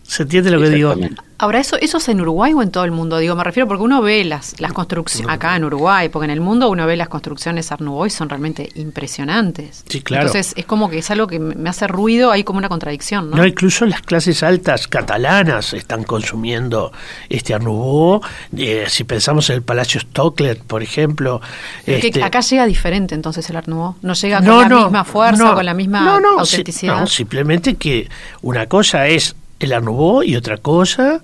[0.03, 0.95] ¿Se entiende lo que digo?
[1.43, 3.19] Ahora, ¿eso, ¿eso es en Uruguay o en todo el mundo?
[3.19, 6.41] Digo, me refiero porque uno ve las, las construcciones, acá en Uruguay, porque en el
[6.41, 9.85] mundo uno ve las construcciones Art Nouveau y son realmente impresionantes.
[9.89, 10.29] Sí, claro.
[10.29, 13.39] Entonces, es como que es algo que me hace ruido, hay como una contradicción, ¿no?
[13.39, 16.93] No, incluso las clases altas catalanas están consumiendo
[17.29, 18.21] este Art Nouveau.
[18.57, 21.41] Eh, si pensamos en el Palacio Stocklet, por ejemplo.
[21.85, 22.23] Este...
[22.23, 23.97] acá llega diferente entonces el Art Nouveau.
[24.01, 27.01] No llega con la misma fuerza, con la misma autenticidad.
[27.01, 28.09] no, simplemente que
[28.43, 31.23] una cosa es el Nouveau y otra cosa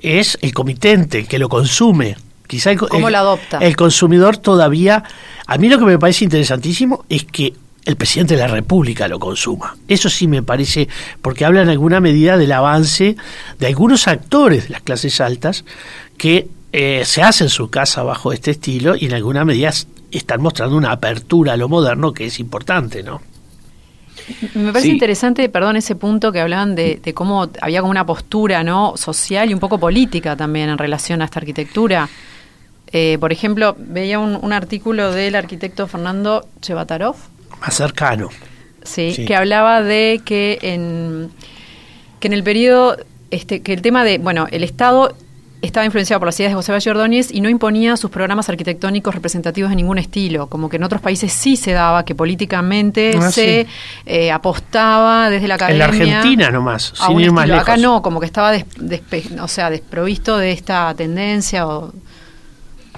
[0.00, 2.16] es el comitente que lo consume.
[2.46, 3.58] Quizá el, ¿Cómo lo adopta?
[3.58, 5.04] El consumidor todavía...
[5.46, 7.54] A mí lo que me parece interesantísimo es que
[7.88, 9.76] el presidente de la República lo consuma.
[9.88, 10.88] Eso sí me parece,
[11.22, 13.16] porque habla en alguna medida del avance
[13.58, 15.64] de algunos actores de las clases altas
[16.18, 19.72] que eh, se hacen su casa bajo este estilo y en alguna medida
[20.10, 23.22] están mostrando una apertura a lo moderno que es importante, ¿no?
[24.54, 28.96] Me parece interesante, perdón, ese punto que hablaban de, cómo había como una postura no
[28.96, 32.08] social y un poco política también en relación a esta arquitectura.
[32.90, 37.16] Eh, por ejemplo, veía un, artículo del arquitecto Fernando Chevatarov.
[37.60, 38.30] Más cercano.
[38.82, 41.30] Sí, que hablaba de que en,
[42.20, 42.96] que en el periodo,
[43.30, 45.14] este, que el tema de, bueno, el Estado
[45.60, 49.14] estaba influenciado por las ideas de José Valle Ordóñez y no imponía sus programas arquitectónicos
[49.14, 53.30] representativos de ningún estilo, como que en otros países sí se daba, que políticamente ah,
[53.30, 53.66] se
[54.06, 55.86] eh, apostaba desde la academia.
[55.86, 57.62] En la Argentina nomás, sin ir más lejos.
[57.62, 58.52] Acá no, como que estaba
[59.40, 61.92] o sea, desprovisto de esta tendencia o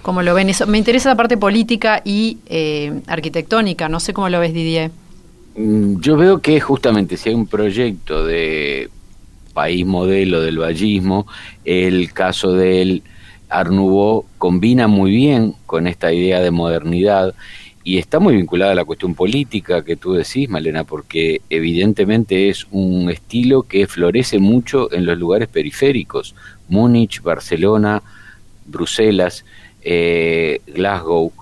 [0.02, 0.50] como lo ven.
[0.50, 4.90] Eso, me interesa la parte política y eh, arquitectónica, no sé cómo lo ves Didier.
[5.56, 8.90] Mm, yo veo que justamente si hay un proyecto de
[9.60, 11.26] país modelo del vallismo,
[11.66, 13.02] el caso del
[13.50, 13.70] Art
[14.38, 17.34] combina muy bien con esta idea de modernidad
[17.84, 22.66] y está muy vinculada a la cuestión política que tú decís, Malena, porque evidentemente es
[22.70, 26.34] un estilo que florece mucho en los lugares periféricos,
[26.70, 28.02] Múnich, Barcelona,
[28.64, 29.44] Bruselas,
[29.82, 31.32] eh, Glasgow,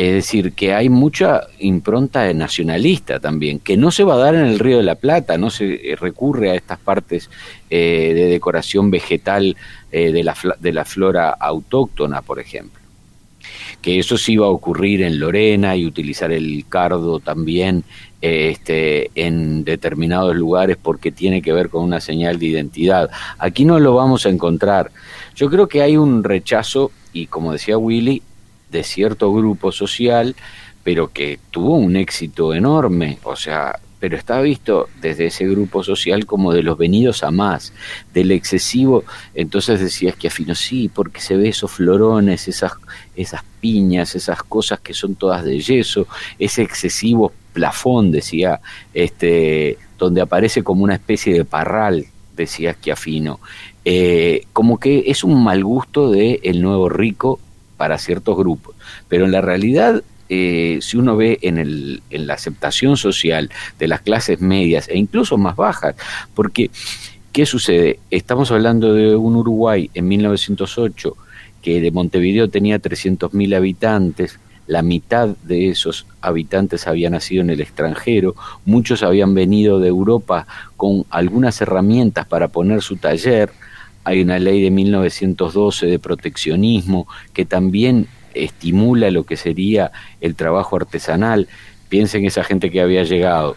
[0.00, 4.46] es decir, que hay mucha impronta nacionalista también, que no se va a dar en
[4.46, 7.28] el Río de la Plata, no se eh, recurre a estas partes
[7.68, 9.58] eh, de decoración vegetal
[9.92, 12.80] eh, de, la, de la flora autóctona, por ejemplo.
[13.82, 17.84] Que eso sí va a ocurrir en Lorena y utilizar el cardo también
[18.22, 23.10] este, en determinados lugares porque tiene que ver con una señal de identidad.
[23.38, 24.92] Aquí no lo vamos a encontrar.
[25.36, 28.22] Yo creo que hay un rechazo, y como decía Willy,
[28.70, 30.36] de cierto grupo social,
[30.82, 33.18] pero que tuvo un éxito enorme.
[33.24, 37.72] O sea, pero está visto desde ese grupo social como de los venidos a más,
[38.14, 39.04] del excesivo,
[39.34, 42.72] entonces decías que afino sí, porque se ve esos florones, esas,
[43.14, 48.60] esas piñas, esas cosas que son todas de yeso, ese excesivo plafón, decía,
[48.94, 53.38] este, donde aparece como una especie de parral, decía Schiafino,
[53.84, 57.38] eh, como que es un mal gusto de el nuevo rico
[57.80, 58.74] para ciertos grupos,
[59.08, 63.88] pero en la realidad eh, si uno ve en, el, en la aceptación social de
[63.88, 65.94] las clases medias e incluso más bajas,
[66.34, 66.70] porque
[67.32, 67.98] ¿qué sucede?
[68.10, 71.16] Estamos hablando de un Uruguay en 1908
[71.62, 77.62] que de Montevideo tenía 300.000 habitantes, la mitad de esos habitantes habían nacido en el
[77.62, 78.34] extranjero,
[78.66, 83.50] muchos habían venido de Europa con algunas herramientas para poner su taller,
[84.04, 90.76] hay una ley de 1912 de proteccionismo que también estimula lo que sería el trabajo
[90.76, 91.48] artesanal.
[91.88, 93.56] Piensen esa gente que había llegado,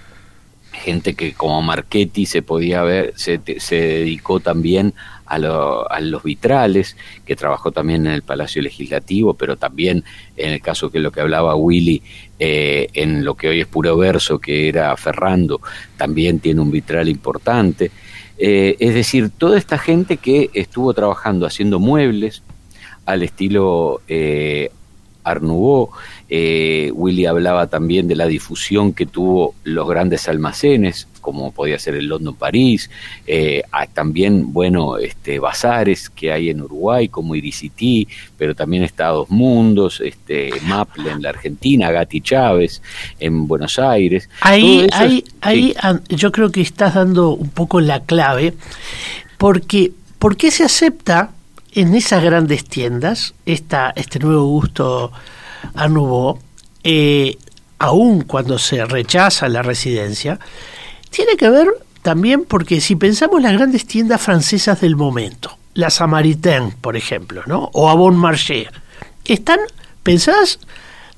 [0.71, 4.93] gente que como Marchetti se podía ver, se, se dedicó también
[5.25, 10.03] a, a, los vitrales, que trabajó también en el Palacio Legislativo, pero también
[10.35, 12.01] en el caso que lo que hablaba Willy,
[12.39, 15.61] eh, en lo que hoy es puro verso, que era Ferrando,
[15.97, 17.91] también tiene un vitral importante.
[18.45, 22.43] Eh, es decir, toda esta gente que estuvo trabajando haciendo muebles,
[23.05, 24.69] al estilo eh,
[26.35, 31.93] eh, Willy hablaba también de la difusión que tuvo los grandes almacenes, como podía ser
[31.93, 32.89] el London París,
[33.27, 33.61] eh,
[33.93, 40.49] también, bueno, este, bazares que hay en Uruguay, como Iricití, pero también Estados Mundos, este,
[40.65, 42.81] Maple en la Argentina, Gatti Chávez
[43.19, 44.27] en Buenos Aires.
[44.41, 45.75] Ahí, ahí, ahí
[46.09, 48.55] yo creo que estás dando un poco la clave,
[49.37, 51.29] porque ¿por qué se acepta
[51.73, 55.11] en esas grandes tiendas, esta, este nuevo gusto
[55.75, 56.39] a Nouveau,
[56.83, 57.37] eh,
[58.27, 60.39] cuando se rechaza la residencia,
[61.09, 61.67] tiene que ver
[62.01, 67.43] también porque si pensamos en las grandes tiendas francesas del momento, la Samaritain, por ejemplo,
[67.45, 67.69] ¿no?
[67.73, 68.67] o a Bon Marché,
[69.25, 69.59] están
[70.01, 70.59] pensadas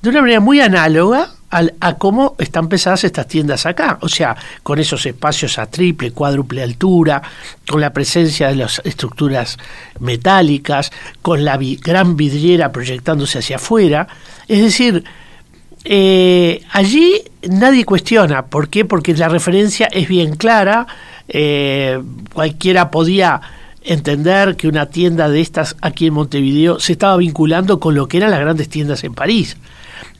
[0.02, 1.35] de una manera muy análoga
[1.80, 3.98] a cómo están pesadas estas tiendas acá.
[4.02, 7.22] O sea, con esos espacios a triple, cuádruple altura,
[7.68, 9.58] con la presencia de las estructuras
[10.00, 10.90] metálicas,
[11.22, 14.08] con la gran vidriera proyectándose hacia afuera.
[14.48, 15.04] Es decir,
[15.84, 18.46] eh, allí nadie cuestiona.
[18.46, 18.84] ¿Por qué?
[18.84, 20.86] Porque la referencia es bien clara.
[21.28, 22.00] Eh,
[22.32, 23.40] cualquiera podía
[23.82, 28.16] entender que una tienda de estas aquí en Montevideo se estaba vinculando con lo que
[28.16, 29.56] eran las grandes tiendas en París.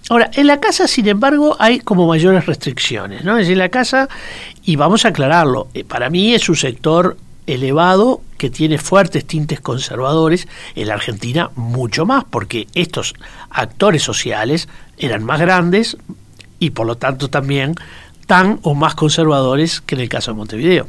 [0.09, 3.39] Ahora, en la casa, sin embargo, hay como mayores restricciones, ¿no?
[3.39, 4.09] Es en la casa,
[4.65, 7.17] y vamos a aclararlo, eh, para mí es un sector
[7.47, 13.15] elevado que tiene fuertes tintes conservadores, en la Argentina mucho más, porque estos
[13.51, 15.97] actores sociales eran más grandes
[16.59, 17.75] y por lo tanto también
[18.27, 20.87] tan o más conservadores que en el caso de Montevideo.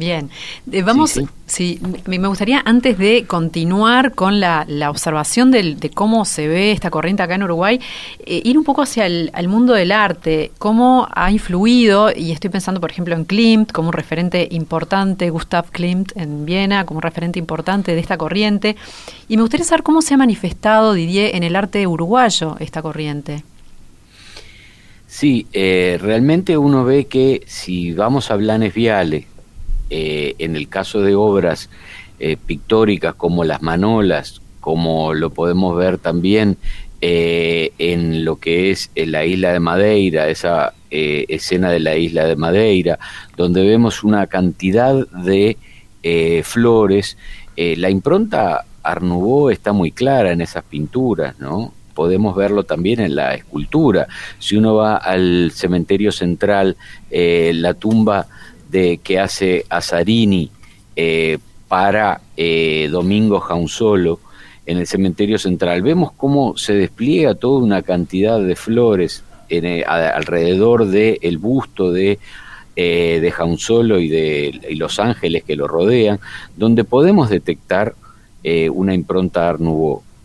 [0.00, 0.30] Bien,
[0.72, 6.72] eh, vamos, sí, me gustaría antes de continuar con la, observación de cómo se ve
[6.72, 7.78] esta corriente acá en Uruguay,
[8.20, 12.80] eh, ir un poco hacia el mundo del arte, cómo ha influido, y estoy pensando
[12.80, 17.38] por ejemplo en Klimt como un referente importante, Gustav Klimt en Viena como un referente
[17.38, 18.76] importante de esta corriente,
[19.28, 23.44] y me gustaría saber cómo se ha manifestado, Didier, en el arte uruguayo esta corriente.
[25.10, 29.26] Sí, eh, realmente uno ve que si vamos a Blanes Viale,
[29.92, 31.68] eh, en el caso de obras
[32.20, 36.58] eh, pictóricas como las manolas, como lo podemos ver también
[37.00, 42.34] eh, en lo que es la isla de Madeira, esa escena de la isla de
[42.34, 42.98] Madeira,
[43.36, 45.56] donde vemos una cantidad de
[46.42, 47.16] flores.
[47.56, 51.72] la impronta Arnubó está muy clara en esas pinturas, ¿no?
[51.94, 54.08] podemos verlo también en la escultura.
[54.40, 56.76] Si uno va al cementerio central,
[57.10, 58.26] la tumba
[58.70, 60.50] de que hace Azarini
[60.96, 64.20] eh, para eh, Domingo Jaunsolo
[64.66, 65.82] en el cementerio central.
[65.82, 71.90] Vemos cómo se despliega toda una cantidad de flores en, eh, alrededor del el busto
[71.90, 72.18] de,
[72.76, 76.18] de Jaunsolo y de los ángeles que lo rodean,
[76.56, 77.94] donde podemos detectar
[78.72, 79.60] una impronta Art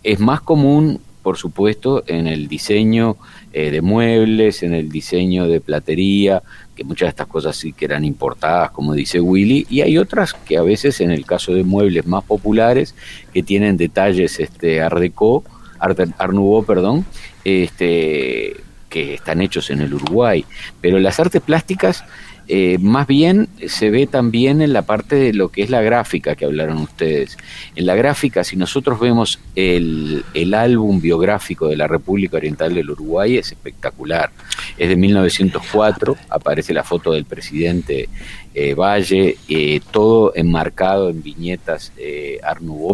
[0.03, 3.17] Es más común, por supuesto, en el diseño
[3.71, 6.43] de muebles, en el diseño de platería,
[6.75, 10.35] que muchas de estas cosas sí que eran importadas, como dice Willy, y hay otras
[10.35, 12.93] que a veces en el caso de muebles más populares
[13.33, 15.01] que tienen detalles este Art
[15.79, 15.97] Art,
[16.63, 17.07] perdón,
[17.43, 20.45] este que están hechos en el Uruguay,
[20.79, 22.03] pero las artes plásticas
[22.47, 26.35] eh, más bien se ve también en la parte de lo que es la gráfica
[26.35, 27.37] que hablaron ustedes.
[27.75, 32.91] En la gráfica, si nosotros vemos el, el álbum biográfico de la República Oriental del
[32.91, 34.29] Uruguay, es espectacular.
[34.77, 38.09] es de 1904, aparece la foto del presidente
[38.55, 42.39] eh, Valle, eh, todo enmarcado en viñetas eh,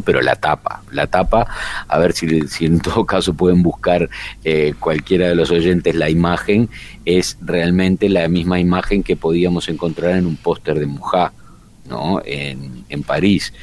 [0.04, 1.48] pero la tapa, la tapa,
[1.88, 4.10] a ver si, en todo caso pueden buscar
[4.44, 6.68] eh, cualquiera de los oyentes la imagen,
[7.06, 11.32] es realmente la misma imagen que podíamos encontrar en un póster de Mujá,
[11.88, 12.22] ¿no?
[12.26, 13.54] en, en París.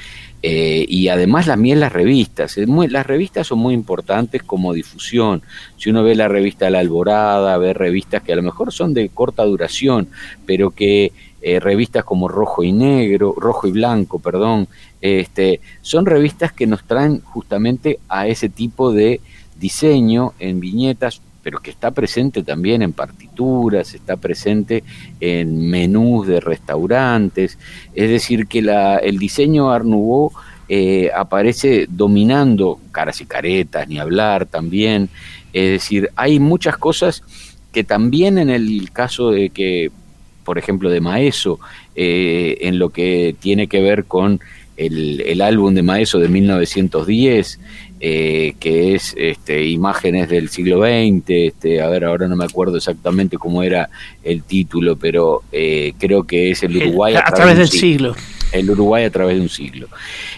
[0.40, 2.56] Y además las las revistas.
[2.56, 5.42] las revistas son muy importantes como difusión.
[5.76, 9.08] Si uno ve la revista La Alborada, ve revistas que a lo mejor son de
[9.08, 10.08] corta duración,
[10.46, 14.68] pero que eh, revistas como Rojo y Negro, Rojo y Blanco, perdón,
[15.00, 19.20] este, son revistas que nos traen justamente a ese tipo de
[19.58, 24.84] diseño en viñetas pero que está presente también en partituras, está presente
[25.18, 27.58] en menús de restaurantes,
[27.94, 30.30] es decir, que la, el diseño Art Nouveau
[30.68, 35.08] eh, aparece dominando caras y caretas, ni hablar también,
[35.54, 37.22] es decir, hay muchas cosas
[37.72, 39.90] que también en el caso de que,
[40.48, 41.60] por ejemplo, de Maeso,
[41.94, 44.40] eh, en lo que tiene que ver con
[44.78, 47.60] el, el álbum de Maeso de 1910,
[48.00, 52.78] eh, que es este, imágenes del siglo XX, este, a ver, ahora no me acuerdo
[52.78, 53.90] exactamente cómo era
[54.24, 58.16] el título, pero eh, creo que es el Uruguay a, través, del siglo.
[58.50, 59.88] El Uruguay a través de un siglo.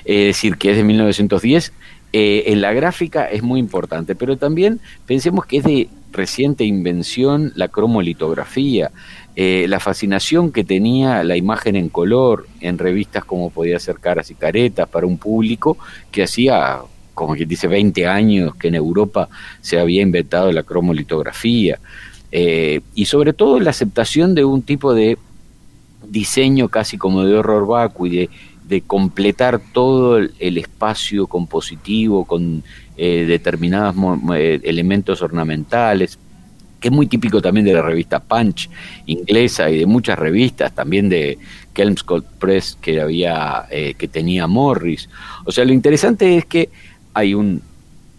[0.05, 1.73] Es decir, que es de 1910.
[2.13, 7.53] Eh, en la gráfica es muy importante, pero también pensemos que es de reciente invención
[7.55, 8.91] la cromolitografía,
[9.37, 14.35] la fascinación que tenía la imagen en color en revistas como podía ser Caras y
[14.35, 15.79] Caretas para un público
[16.11, 16.81] que hacía
[17.21, 19.29] como quien dice, 20 años que en Europa
[19.61, 21.79] se había inventado la cromolitografía,
[22.33, 25.19] eh, y sobre todo la aceptación de un tipo de
[26.09, 28.31] diseño casi como de horror vacuo y
[28.67, 32.63] de, completar todo el, espacio compositivo con
[32.97, 33.97] eh, determinados
[34.37, 36.19] eh, elementos ornamentales,
[36.81, 38.71] que es muy típico también de la revista Punch
[39.07, 41.39] inglesa y de muchas revistas, también de
[41.75, 45.09] Kelmscott Press que había que tenía Morris.
[45.45, 46.71] O sea, lo interesante es que
[47.15, 47.63] hay un,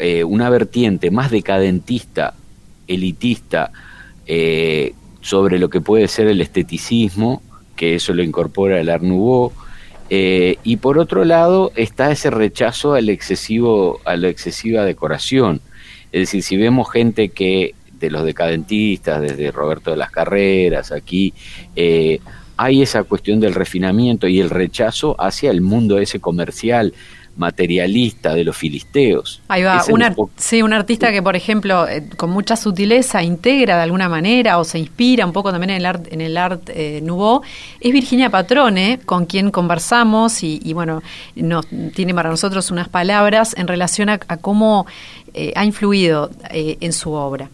[0.04, 2.34] eh, una vertiente más decadentista,
[2.88, 3.72] elitista,
[4.26, 7.44] eh, sobre lo que puede ser el esteticismo,
[7.76, 9.52] que eso lo incorpora el Art Nouveau,
[10.10, 15.62] eh, y por otro lado está ese rechazo al excesivo, a la excesiva decoración.
[16.12, 21.34] Es decir, si vemos gente que de los decadentistas, desde Roberto de las Carreras, aquí,
[22.58, 26.94] hay esa cuestión del refinamiento y el rechazo hacia el mundo ese comercial,
[27.38, 29.42] materialista de los filisteos.
[29.48, 33.84] Ahí va, un, sí, un artista que, por ejemplo, eh, con mucha sutileza integra de
[33.84, 37.00] alguna manera o se inspira un poco también en el art, en el art eh,
[37.02, 37.42] nouveau,
[37.80, 41.02] es Virginia Patrone, con quien conversamos y, bueno,
[41.36, 44.86] nos, tiene para nosotros unas palabras en relación a, cómo
[45.34, 47.50] eh, ha influido en su obra.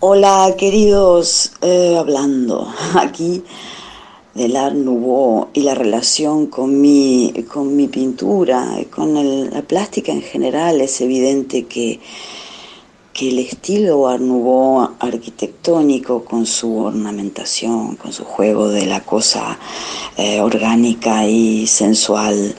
[0.00, 1.50] Hola, queridos,
[1.98, 3.42] hablando aquí
[4.32, 10.22] del Art Nouveau y la relación con mi, con mi pintura, con la plástica en
[10.22, 11.98] general, es evidente que,
[13.12, 19.58] que el estilo Art Nouveau arquitectónico, con su ornamentación, con su juego de la cosa
[20.16, 22.54] eh, orgánica y sensual,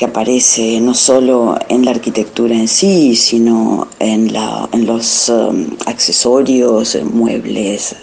[0.00, 5.76] que aparece no solo en la arquitectura en sí, sino en, la, en los um,
[5.84, 7.94] accesorios, muebles,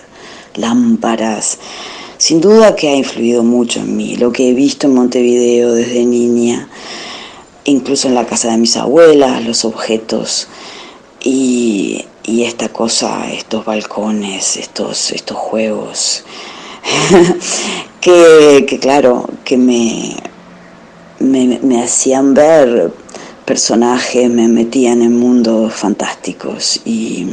[0.53, 1.57] lámparas,
[2.19, 6.05] sin duda que ha influido mucho en mí, lo que he visto en Montevideo desde
[6.05, 6.69] niña,
[7.65, 10.49] incluso en la casa de mis abuelas, los objetos
[11.23, 16.25] y, esta cosa, estos balcones, estos, estos juegos,
[18.01, 20.15] que, claro, que me,
[21.19, 22.91] me, me hacían ver
[23.45, 27.27] personajes, me metían en mundos fantásticos y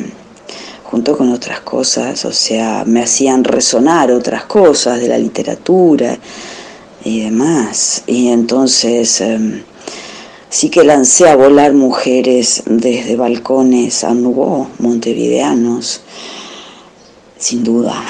[0.95, 6.16] junto con otras cosas, o sea, me hacían resonar otras cosas de la literatura
[7.03, 8.05] y demás.
[8.07, 9.62] Y entonces em,
[10.49, 16.03] sí que lancé a volar mujeres desde balcones a Nubó, montevideanos,
[17.37, 18.01] sin duda.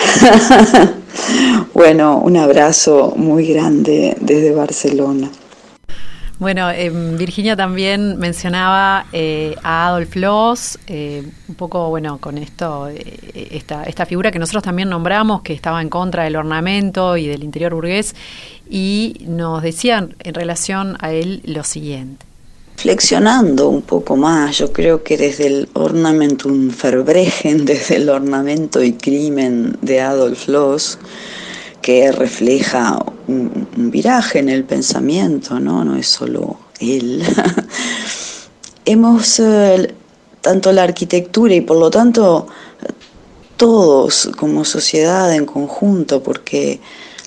[1.73, 5.31] bueno, un abrazo muy grande desde Barcelona.
[6.41, 12.89] Bueno, eh, Virginia también mencionaba eh, a Adolf Loss, eh, un poco, bueno, con esto,
[12.89, 17.45] esta, esta figura que nosotros también nombramos, que estaba en contra del ornamento y del
[17.45, 18.17] interior burgués,
[18.69, 22.27] y nos decían en relación a él lo siguiente.
[22.77, 28.95] Flexionando un poco más, yo creo que desde el Ornamentum Verbrechen, desde el ornamento y
[28.95, 30.99] crimen de Adolf Loss,
[31.85, 35.85] que refleja un, viraje en el pensamiento, ¿no?
[35.85, 37.23] No es solo él.
[38.87, 39.95] Hemos, eh,
[40.41, 42.47] tanto la arquitectura y por lo tanto
[43.59, 46.81] todos como sociedad en conjunto, porque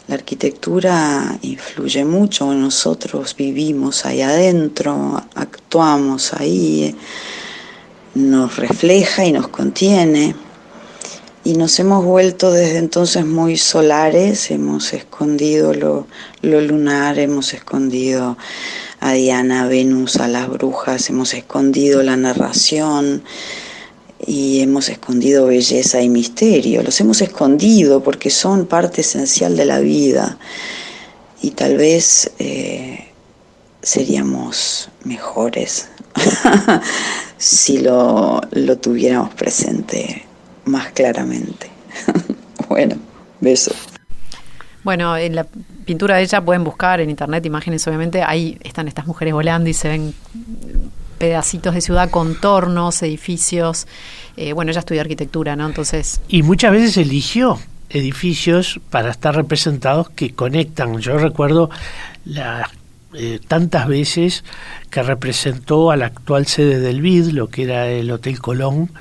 [0.08, 6.96] la arquitectura influye mucho, nosotros vivimos ahí adentro, actuamos ahí,
[8.16, 10.47] nos refleja y nos contiene.
[11.48, 16.06] Y nos hemos vuelto desde entonces muy solares, hemos escondido lo,
[16.42, 18.38] lo lunar, hemos escondido
[19.00, 23.24] a Diana, a Venus, a las brujas, hemos escondido la narración
[24.26, 26.84] y hemos escondido belleza y misterio.
[26.84, 30.38] Los hemos escondido porque son parte esencial de la vida
[31.42, 33.08] y tal vez eh,
[33.82, 35.88] seríamos mejores
[37.38, 40.27] si lo, lo tuviéramos presente
[40.68, 41.70] más claramente.
[42.70, 42.96] bueno,
[43.40, 43.76] besos.
[44.84, 45.46] Bueno, en la
[45.86, 49.74] pintura de ella pueden buscar en internet imágenes, obviamente, ahí están estas mujeres volando y
[49.74, 50.14] se ven
[51.18, 53.88] pedacitos de ciudad, contornos, edificios.
[54.38, 55.66] Eh, bueno, ella estudió arquitectura, ¿no?
[55.66, 56.22] Entonces...
[56.28, 57.60] Y muchas veces eligió
[57.90, 61.00] edificios para estar representados que conectan.
[61.00, 61.70] Yo recuerdo
[62.26, 62.70] las
[63.14, 64.44] eh, tantas veces
[64.90, 68.92] que representó a la actual sede del BID, lo que era el Hotel Colón,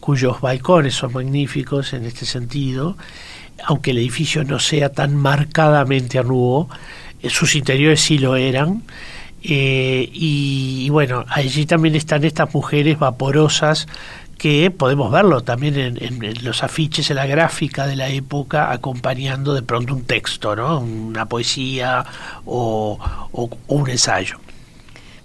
[0.00, 2.96] cuyos balcones son magníficos en este sentido,
[3.64, 6.68] aunque el edificio no sea tan marcadamente Arnubó,
[7.22, 8.82] eh, sus interiores sí lo eran.
[9.42, 13.86] Eh, y, bueno, allí también están estas mujeres vaporosas
[14.36, 19.62] que podemos verlo también en, los afiches, en la gráfica de la época, acompañando de
[19.62, 20.80] pronto un texto, ¿no?
[20.80, 22.06] una poesía
[22.46, 22.98] o,
[23.32, 24.38] o un ensayo.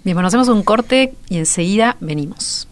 [0.04, 2.68] Bien, bueno, hacemos un corte y enseguida venimos.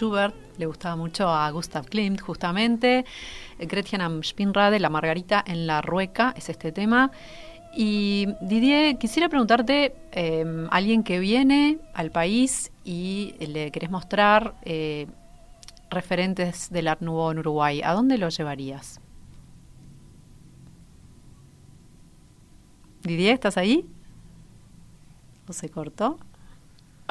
[0.00, 3.04] Schubert le gustaba mucho a Gustav Klimt, justamente.
[3.58, 7.10] Gretchen am Spinnrade, La Margarita en la Rueca, es este tema.
[7.74, 15.06] Y Didier, quisiera preguntarte, eh, alguien que viene al país y le querés mostrar eh,
[15.90, 19.00] referentes del Art Nouveau en Uruguay, ¿a dónde lo llevarías?
[23.02, 23.86] Didier, ¿estás ahí?
[25.46, 26.18] ¿O se cortó?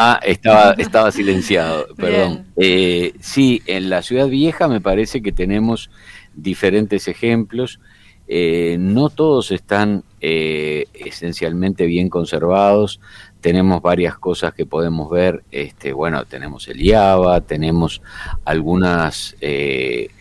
[0.01, 2.45] Ah, estaba, estaba silenciado, perdón.
[2.55, 5.91] Eh, sí, en la ciudad vieja me parece que tenemos
[6.33, 7.81] diferentes ejemplos.
[8.25, 13.01] Eh, no todos están eh, esencialmente bien conservados.
[13.41, 15.43] Tenemos varias cosas que podemos ver.
[15.51, 18.01] Este, bueno, tenemos el IABA, tenemos
[18.45, 20.11] algunas que,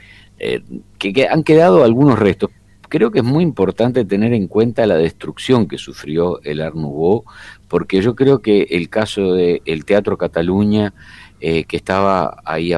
[0.99, 2.51] que, han quedado algunos restos.
[2.89, 7.24] Creo que es muy importante tener en cuenta la destrucción que sufrió el Art Nouveau,
[7.69, 10.95] porque yo creo que el caso del el Teatro Cataluña,
[11.41, 12.73] eh, que estaba ahí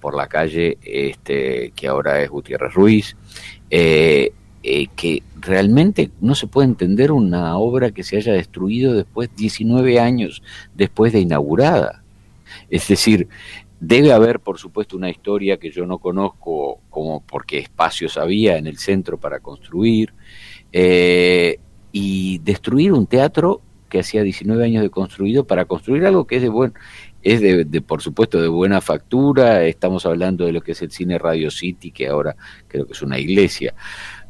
[0.00, 3.16] por la calle, este, que ahora es Gutiérrez Ruiz,
[3.70, 9.30] eh, eh, que realmente no se puede entender una obra que se haya destruido después,
[9.36, 10.42] 19 años
[10.74, 12.02] después de inaugurada.
[12.70, 13.28] Es decir,
[13.80, 18.66] debe haber, por supuesto, una historia que yo no conozco, como porque espacios había en
[18.66, 20.14] el centro para construir,
[21.94, 23.60] y destruir un teatro
[23.92, 26.72] que hacía 19 años de construido para construir algo que es de buen
[27.22, 31.18] es de, por supuesto de buena factura, estamos hablando de lo que es el cine
[31.18, 32.34] Radio City, que ahora
[32.68, 33.74] creo que es una iglesia,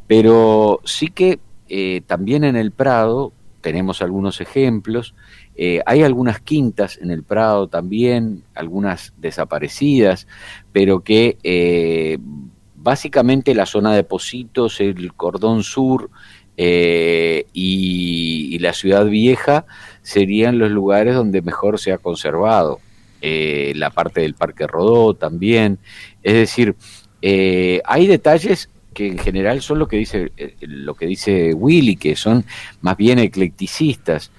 [0.09, 1.39] pero sí que
[1.69, 5.15] eh, también en el Prado tenemos algunos ejemplos,
[5.55, 10.27] eh, hay algunas quintas en el Prado también, algunas desaparecidas,
[10.73, 12.19] pero que eh,
[12.75, 16.11] básicamente la zona de Positos, el cordón sur,
[16.57, 19.67] eh, y, la ciudad vieja
[20.03, 22.79] serían los lugares donde mejor se ha conservado.
[23.21, 25.79] Eh, la parte del Parque Rodó también.
[26.23, 26.77] Es decir,
[27.23, 30.31] eh, hay detalles que en general son lo que dice
[30.61, 32.45] lo que dice Willy, que son
[32.83, 34.31] más bien eclecticistas,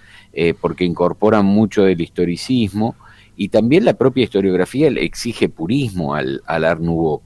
[0.62, 2.96] porque incorporan mucho del historicismo
[3.36, 7.22] y también la propia historiografía exige purismo al, al Art Nouveau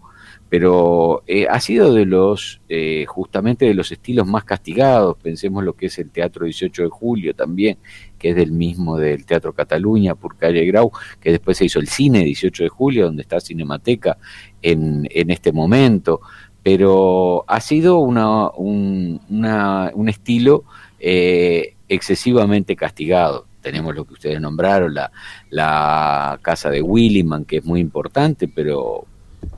[0.50, 5.74] pero eh, ha sido de los, eh, justamente de los estilos más castigados, pensemos lo
[5.74, 7.78] que es el Teatro 18 de Julio también,
[8.18, 11.88] que es del mismo del Teatro Cataluña, por calle Grau, que después se hizo el
[11.88, 14.18] cine 18 de Julio, donde está Cinemateca
[14.62, 16.22] en, en este momento,
[16.64, 20.64] pero ha sido una, un, una, un estilo
[21.00, 23.48] eh, excesivamente castigado.
[23.62, 25.12] Tenemos lo que ustedes nombraron, la,
[25.50, 29.06] la casa de Williman, que es muy importante, pero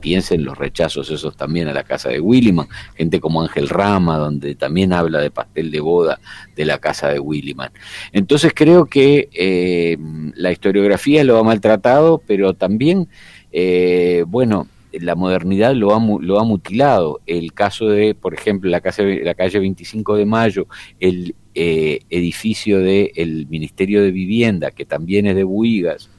[0.00, 4.54] piensen los rechazos esos también a la casa de Williman, gente como Ángel Rama, donde
[4.54, 6.20] también habla de pastel de boda
[6.56, 7.70] de la casa de Williman.
[8.12, 9.96] Entonces creo que eh,
[10.34, 13.08] la historiografía lo ha maltratado, pero también,
[13.52, 17.20] eh, bueno, la modernidad lo ha, lo ha mutilado.
[17.26, 20.66] El caso de, por ejemplo, la, casa, la calle 25 de Mayo,
[20.98, 26.09] el eh, edificio del Ministerio de Vivienda, que también es de Buigas,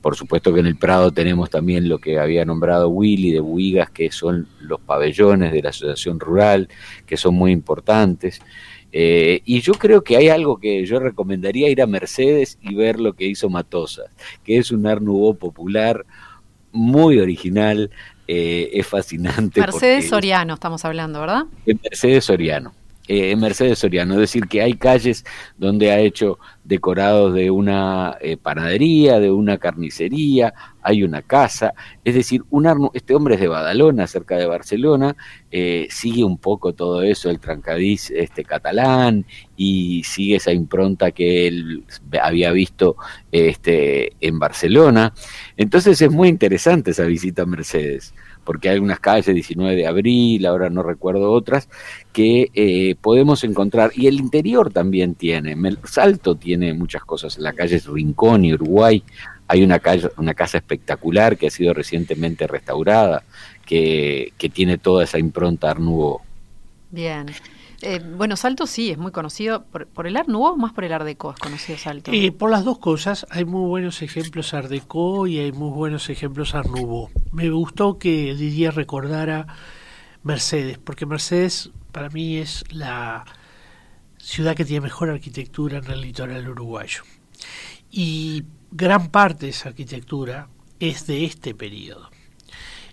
[0.00, 3.90] por supuesto que en el Prado tenemos también lo que había nombrado Willy de Buigas,
[3.90, 6.68] que son los pabellones de la Asociación Rural,
[7.06, 8.40] que son muy importantes.
[8.92, 12.98] Eh, y yo creo que hay algo que yo recomendaría ir a Mercedes y ver
[12.98, 14.10] lo que hizo Matosas,
[14.42, 15.02] que es un Art
[15.38, 16.04] popular
[16.72, 17.90] muy original,
[18.26, 19.60] eh, es fascinante.
[19.60, 21.44] Mercedes Soriano estamos hablando, ¿verdad?
[21.66, 22.72] Mercedes Soriano
[23.12, 25.24] eh, Mercedes Soriano, es decir, que hay calles
[25.58, 30.52] donde ha hecho decorados de una eh, panadería, de una carnicería,
[30.82, 35.16] hay una casa, es decir, un este hombre es de Badalona, cerca de Barcelona,
[35.50, 41.46] eh, sigue un poco todo eso, el trancadís este, catalán, y sigue esa impronta que
[41.48, 41.84] él
[42.22, 42.96] había visto
[43.32, 45.12] este, en Barcelona.
[45.56, 50.44] Entonces es muy interesante esa visita a Mercedes porque hay unas calles, 19 de abril,
[50.46, 51.68] ahora no recuerdo otras,
[52.12, 53.92] que eh, podemos encontrar.
[53.94, 59.02] Y el interior también tiene, Salto tiene muchas cosas, en la calle Rincón y Uruguay
[59.50, 63.24] hay una, calle, una casa espectacular que ha sido recientemente restaurada,
[63.66, 65.80] que, que tiene toda esa impronta Art
[66.92, 67.26] Bien.
[67.82, 70.92] Eh, bueno, Salto sí, es muy conocido por, el Art Nouveau o más por el
[70.92, 72.12] Art Deco, es conocido Salto.
[72.12, 76.10] Eh, por las dos cosas, hay muy buenos ejemplos Art Deco y hay muy buenos
[76.10, 77.08] ejemplos Art Nouveau.
[77.32, 79.46] Me gustó que Didier recordara
[80.22, 83.24] Mercedes, porque Mercedes para mí es la
[84.22, 87.02] ciudad que tiene mejor arquitectura en el litoral uruguayo.
[87.90, 90.48] Y gran parte de esa arquitectura
[90.78, 92.10] es de este periodo.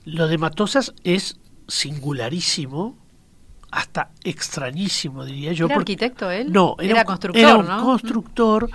[0.05, 2.97] Lo de Matosas es singularísimo
[3.71, 5.65] hasta extrañísimo, diría yo.
[5.65, 6.51] ¿Era arquitecto él?
[6.51, 8.69] No, era, constructor, era un constructor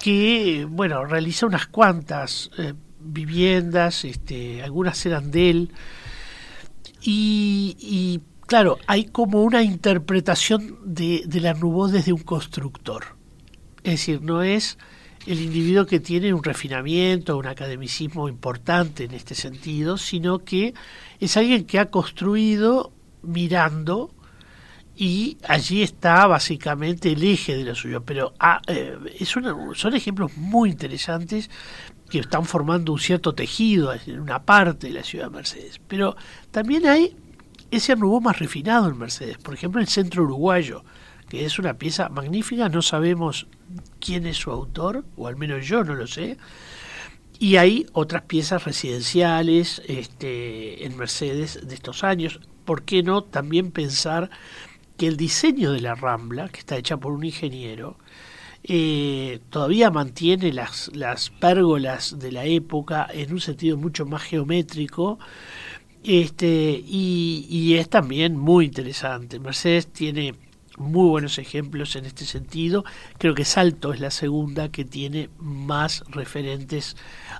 [0.00, 5.72] que, bueno, realiza unas cuantas eh, viviendas, este, algunas eran de él,
[7.06, 13.16] y, claro, hay como una interpretación de, la Nubó desde un constructor.
[13.82, 14.78] Es decir, no es
[15.26, 20.74] el individuo que tiene un refinamiento, un academicismo importante en este sentido, sino que
[21.20, 22.92] es alguien que ha construido
[23.22, 24.10] mirando
[24.96, 28.04] y allí está básicamente el eje de lo suyo.
[28.04, 31.50] Pero ah, eh, es son ejemplos muy interesantes
[32.08, 35.80] que están formando un cierto tejido en una parte de la ciudad de Mercedes.
[35.88, 36.16] Pero
[36.50, 37.16] también hay
[37.76, 40.84] ese arnubó más refinado en Mercedes, por ejemplo el centro uruguayo,
[41.28, 43.46] que es una pieza magnífica, no sabemos
[44.00, 46.36] quién es su autor, o al menos yo no lo sé,
[47.38, 52.40] y hay otras piezas residenciales este, en Mercedes de estos años.
[52.64, 54.30] ¿por qué no también pensar
[54.96, 57.96] que el diseño de la Rambla, que está hecha por un ingeniero,
[58.62, 65.18] eh, todavía mantiene las, las pérgolas de la época en un sentido mucho más geométrico
[66.04, 69.38] este, y, es también muy interesante.
[69.38, 70.34] Mercedes tiene
[70.76, 72.84] muy buenos ejemplos en este sentido.
[73.18, 76.96] Creo que Salto es la segunda que tiene más referentes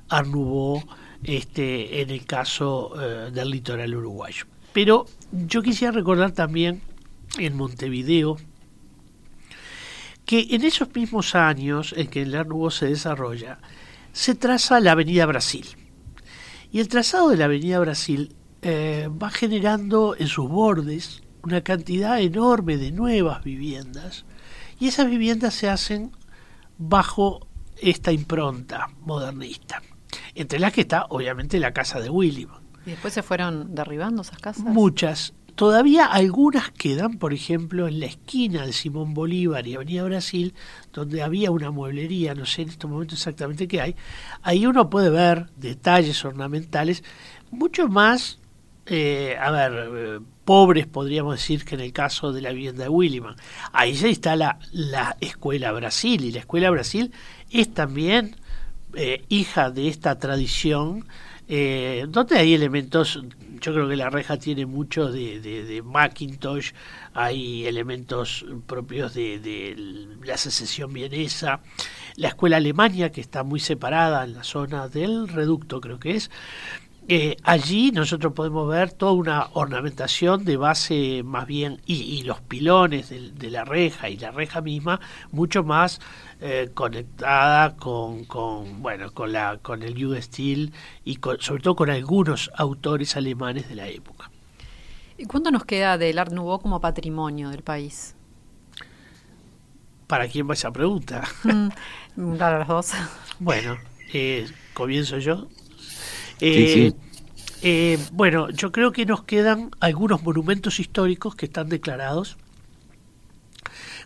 [0.08, 0.82] a Nouveau
[1.22, 4.46] este, en el caso eh, del litoral uruguayo.
[4.72, 6.80] Pero yo quisiera recordar también
[7.38, 8.38] en Montevideo
[10.24, 13.58] que en esos mismos años en que el Art se desarrolla,
[14.12, 15.66] se traza la Avenida Brasil.
[16.72, 18.34] Y el trazado de la Avenida Brasil
[18.64, 24.24] eh, va generando en sus bordes una cantidad enorme de nuevas viviendas
[24.80, 26.12] y esas viviendas se hacen
[26.78, 27.46] bajo
[27.76, 29.82] esta impronta modernista,
[30.34, 32.48] entre las que está obviamente la casa de William.
[32.86, 34.64] ¿Y después se fueron derribando esas casas?
[34.64, 35.34] Muchas.
[35.54, 40.54] Todavía algunas quedan, por ejemplo, en la esquina de Simón Bolívar y Avenida Brasil,
[40.92, 43.96] donde había una mueblería, no sé en estos momentos exactamente qué hay.
[44.42, 47.04] Ahí uno puede ver detalles ornamentales
[47.50, 48.40] mucho más,
[48.86, 52.88] eh, a ver, eh, pobres podríamos decir que en el caso de la vivienda de
[52.88, 53.36] Williman.
[53.72, 57.12] Ahí se instala la Escuela Brasil y la Escuela Brasil
[57.50, 58.36] es también
[58.94, 61.06] eh, hija de esta tradición
[61.46, 63.22] eh, donde hay elementos,
[63.60, 66.72] yo creo que la reja tiene mucho de, de, Macintosh,
[67.12, 71.60] hay elementos propios de, la secesión vienesa,
[72.16, 76.30] la escuela alemania que está muy separada en la zona del reducto creo que es,
[77.06, 83.10] eh, allí nosotros podemos ver toda una ornamentación de base más bien y, los pilones
[83.10, 85.00] de, la reja y la reja misma
[85.30, 86.00] mucho más
[86.40, 90.72] eh, conectada con, con, bueno con la con el New Steel
[91.04, 94.30] y sobre todo con algunos autores alemanes de la época.
[95.18, 98.16] ¿Y cuánto nos queda del Art Nouveau como patrimonio del país?
[100.06, 101.22] ¿Para quién va esa pregunta?
[101.44, 102.92] Mm, para los dos.
[103.38, 103.76] Bueno,
[104.12, 105.48] eh, comienzo yo.
[106.40, 106.92] Eh,
[107.62, 112.36] eh, bueno, yo creo que nos quedan algunos monumentos históricos que están declarados,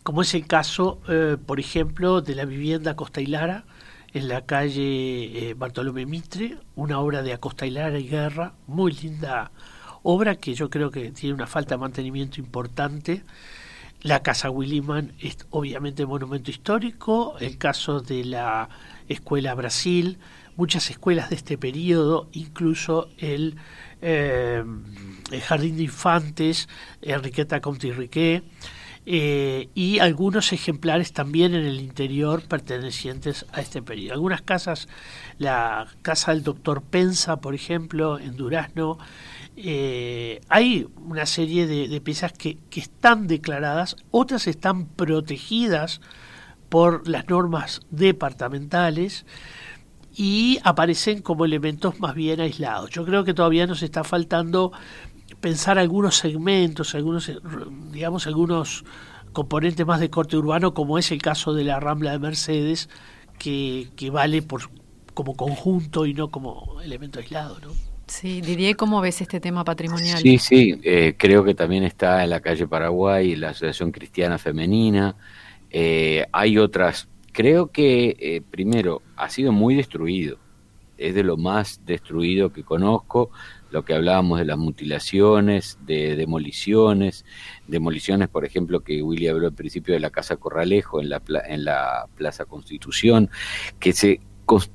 [0.03, 1.01] como es el caso,
[1.45, 3.65] por ejemplo, de la vivienda Costa Lara
[4.15, 9.51] en la calle Bartolomé Mitre, una obra de Acosta y Lara y Guerra, muy linda
[10.03, 13.23] obra que yo creo que tiene una falta de mantenimiento importante.
[14.03, 18.69] La Casa Williman es obviamente monumento histórico, el caso de la
[19.09, 20.19] Escuela Brasil,
[20.59, 23.57] muchas escuelas de este periodo, incluso el,
[24.03, 24.65] eh,
[25.47, 26.69] Jardín de Infantes,
[27.01, 27.93] Enriqueta Conti
[29.07, 34.15] eh, y algunos ejemplares también en el interior pertenecientes a este periodo.
[34.15, 34.89] Algunas casas,
[35.39, 38.99] la casa del doctor Pensa, por ejemplo, en Durazno,
[39.57, 46.01] eh, hay una serie de, piezas que, están declaradas, otras están protegidas
[46.69, 49.25] por las normas departamentales
[50.19, 52.91] y aparecen como elementos más bien aislados.
[52.91, 54.73] Yo creo que todavía nos está faltando
[55.41, 57.31] pensar algunos segmentos, algunos,
[57.93, 58.85] digamos, algunos
[59.33, 62.89] componentes más de corte urbano, como es el caso de la Rambla de Mercedes,
[63.39, 64.63] que, que vale por
[65.15, 67.69] como conjunto y no como elemento aislado, ¿no?
[68.09, 70.19] Sí, Didier, ¿cómo ves este tema patrimonial?
[70.19, 75.15] Sí, sí, eh, creo que también está en la calle Paraguay, la Asociación Cristiana Femenina.
[75.71, 77.07] Eh, hay otras,
[77.39, 80.39] creo que eh, primero ha sido muy destruido,
[80.97, 83.31] es de lo más destruido que conozco,
[83.71, 87.25] lo que hablábamos de las mutilaciones, de demoliciones,
[87.69, 91.65] demoliciones, por ejemplo, que Willy habló al principio de la Casa Corralejo en la, en
[91.65, 93.31] la Plaza Constitución,
[93.79, 94.21] que se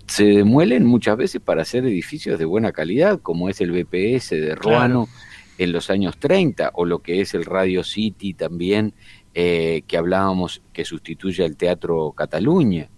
[0.07, 4.55] se demuelen muchas veces para hacer edificios de buena calidad, como es el BPS de
[4.55, 5.09] Ruano
[5.57, 8.93] en los años 30, o lo que es el Radio City también,
[9.33, 12.89] eh, que hablábamos que sustituye al Teatro Cataluña.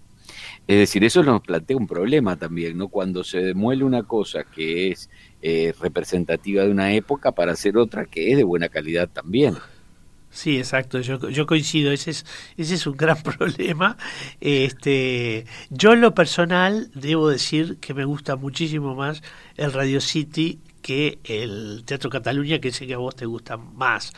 [0.68, 2.88] Es decir, eso nos plantea un problema también, ¿no?
[2.88, 5.10] Cuando se demuele una cosa que es
[5.42, 9.56] eh, representativa de una época para hacer otra que es de buena calidad también.
[10.36, 12.26] Sí, exacto, yo, yo coincido, ese es,
[12.58, 13.96] ese es un gran problema.
[14.42, 19.24] Este, yo en lo personal debo decir que me gusta muchísimo más
[19.56, 24.14] el Radio City que el Teatro Cataluña, que sé que a vos te gusta más.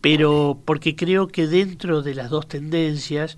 [0.00, 3.36] Pero porque creo que dentro de las dos tendencias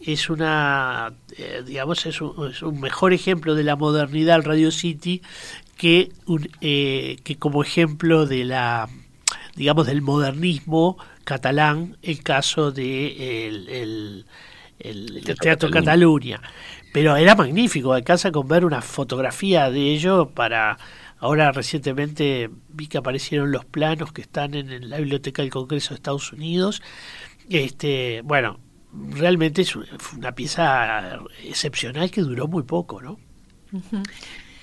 [0.00, 4.70] es una, eh, digamos, es un, es un, mejor ejemplo de la modernidad el Radio
[4.70, 5.20] City
[5.76, 8.88] que, un, eh, que como ejemplo de la,
[9.54, 14.24] digamos, del modernismo catalán el caso de el,
[15.42, 16.40] Teatro, Cataluña.
[16.90, 20.78] Pero era magnífico, alcanza con ver una fotografía de ello para...
[21.18, 25.96] Ahora recientemente vi que aparecieron los planos que están en la Biblioteca del Congreso de
[25.96, 26.82] Estados Unidos.
[27.48, 28.58] Este, bueno,
[29.10, 29.74] realmente es
[30.16, 33.18] una pieza excepcional que duró muy poco, ¿no?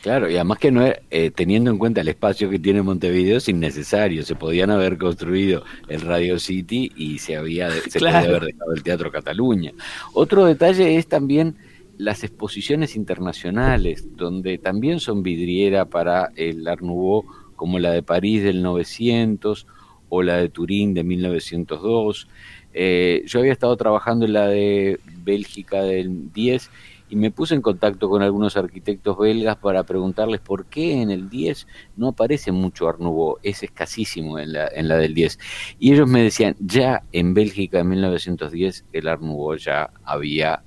[0.01, 3.47] Claro, y además que no eh, teniendo en cuenta el espacio que tiene Montevideo es
[3.49, 8.73] innecesario, se podían haber construido el Radio City y se había se podía haber dejado
[8.73, 9.73] el Teatro Cataluña.
[10.13, 11.55] Otro detalle es también
[12.01, 17.25] las exposiciones internacionales, donde también son vidriera para el Art Nouveau,
[17.55, 19.67] como la de París del 900
[20.09, 22.27] o la de Turín de 1902.
[22.73, 26.71] Eh, yo había estado trabajando en la de Bélgica del 10
[27.11, 31.29] y me puse en contacto con algunos arquitectos belgas para preguntarles por qué en el
[31.29, 35.37] 10 no aparece mucho Art Nouveau, es escasísimo en la, en la del 10.
[35.77, 40.63] Y ellos me decían, ya en Bélgica en 1910 el Art Nouveau ya había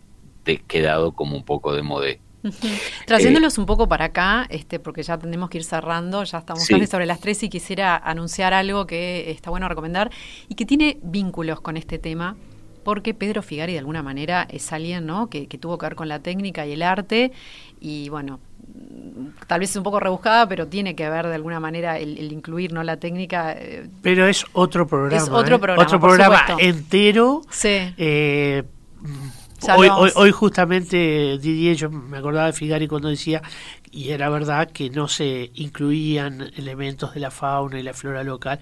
[0.67, 2.21] quedado como un poco de modé.
[3.07, 6.87] Trayéndolos un poco para acá, este, porque ya tenemos que ir cerrando, ya estamos casi
[6.87, 10.11] sobre las tres y quisiera anunciar algo que está bueno recomendar
[10.49, 12.37] y que tiene vínculos con este tema
[12.85, 15.29] porque Pedro Figari de alguna manera es alguien ¿no?
[15.31, 17.33] que, tuvo que ver con la técnica y el arte
[17.81, 18.41] y bueno,
[19.47, 22.73] tal vez es un poco rebuscada, pero tiene que ver de alguna manera el, incluir
[22.73, 23.53] no la técnica.
[23.53, 25.17] Eh, pero es otro programa.
[25.17, 25.59] Es otro ¿eh?
[25.59, 25.83] programa.
[25.83, 27.41] Otro programa entero.
[27.51, 27.93] Sí.
[29.69, 33.43] Eh, hoy, hoy, justamente Didier, yo me acordaba de Figari cuando decía,
[33.91, 38.61] y era verdad que no se incluían elementos de la fauna y la flora local,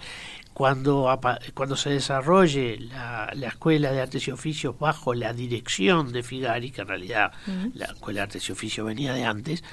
[0.53, 1.19] cuando,
[1.55, 6.71] cuando se desarrolle la, la, Escuela de Artes y Oficios bajo la dirección de Figari,
[6.71, 7.33] que en realidad
[7.75, 9.65] la Escuela de Artes y Oficios venía de antes,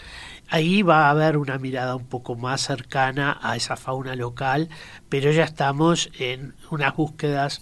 [0.47, 4.69] ahí va a haber una mirada un poco más cercana a esa fauna local,
[5.09, 7.61] pero ya estamos en unas búsquedas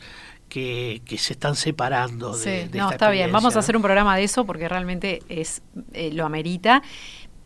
[0.50, 3.32] que, se están separando de, no, está bien.
[3.32, 5.62] Vamos a hacer un programa de eso porque realmente es
[5.94, 6.82] eh, lo amerita.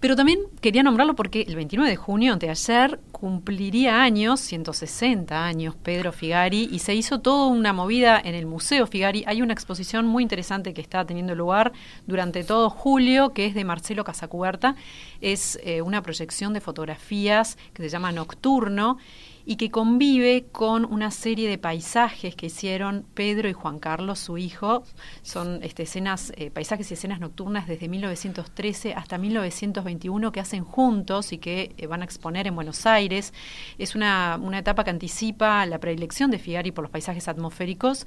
[0.02, 6.12] Pero también quería nombrarlo porque el 29 de junio, anteayer, cumpliría años, 160 años, Pedro
[6.12, 9.24] Figari, y se hizo toda una movida en el Museo Figari.
[9.28, 11.72] Hay una exposición muy interesante que está teniendo lugar
[12.08, 14.76] durante todo julio, que es de Marcelo Casacuberta.
[15.22, 18.98] Es eh, una proyección de fotografías que se llama Nocturno
[19.46, 24.38] y que convive con una serie de paisajes que hicieron Pedro y Juan Carlos, su
[24.38, 24.84] hijo.
[25.22, 31.34] Son este, escenas, eh, paisajes y escenas nocturnas desde 1913 hasta 1921 que hacen juntos
[31.34, 33.34] y que eh, van a exponer en Buenos Aires.
[33.78, 38.06] Es una, una etapa que anticipa la predilección de Figari por los paisajes atmosféricos.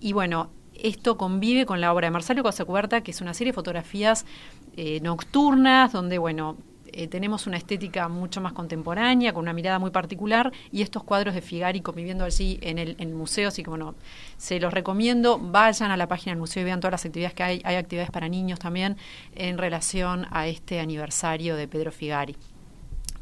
[0.00, 3.54] Y bueno, esto convive con la obra de Marcelo Cosacuberta, que es una serie de
[3.54, 4.26] fotografías
[4.76, 6.56] eh, nocturnas, donde, bueno,
[6.96, 11.34] eh, tenemos una estética mucho más contemporánea, con una mirada muy particular, y estos cuadros
[11.34, 13.94] de Figari conviviendo allí en el, museo, así que bueno,
[14.36, 17.42] se los recomiendo, vayan a la página del museo y vean todas las actividades que
[17.42, 18.96] hay, hay actividades para niños también
[19.34, 22.36] en relación a este aniversario de Pedro Figari.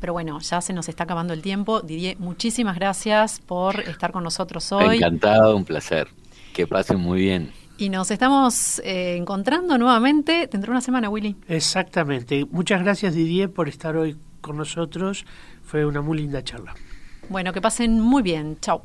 [0.00, 1.80] Pero bueno, ya se nos está acabando el tiempo.
[1.80, 4.96] Didier, muchísimas gracias por estar con nosotros hoy.
[4.96, 6.08] Encantado, un placer.
[6.52, 7.52] Que pasen muy bien.
[7.78, 11.36] Y nos estamos eh, encontrando nuevamente dentro de una semana, Willy.
[11.48, 12.46] Exactamente.
[12.50, 15.24] Muchas gracias, Didier, por estar hoy con nosotros.
[15.62, 16.74] Fue una muy linda charla.
[17.28, 18.58] Bueno, que pasen muy bien.
[18.60, 18.82] Chao.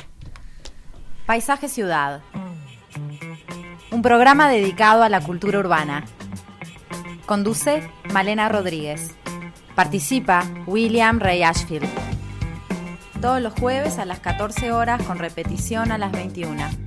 [1.25, 2.21] Paisaje Ciudad.
[3.91, 6.05] Un programa dedicado a la cultura urbana.
[7.25, 9.13] Conduce Malena Rodríguez.
[9.75, 11.87] Participa William Ray Ashfield.
[13.21, 16.86] Todos los jueves a las 14 horas con repetición a las 21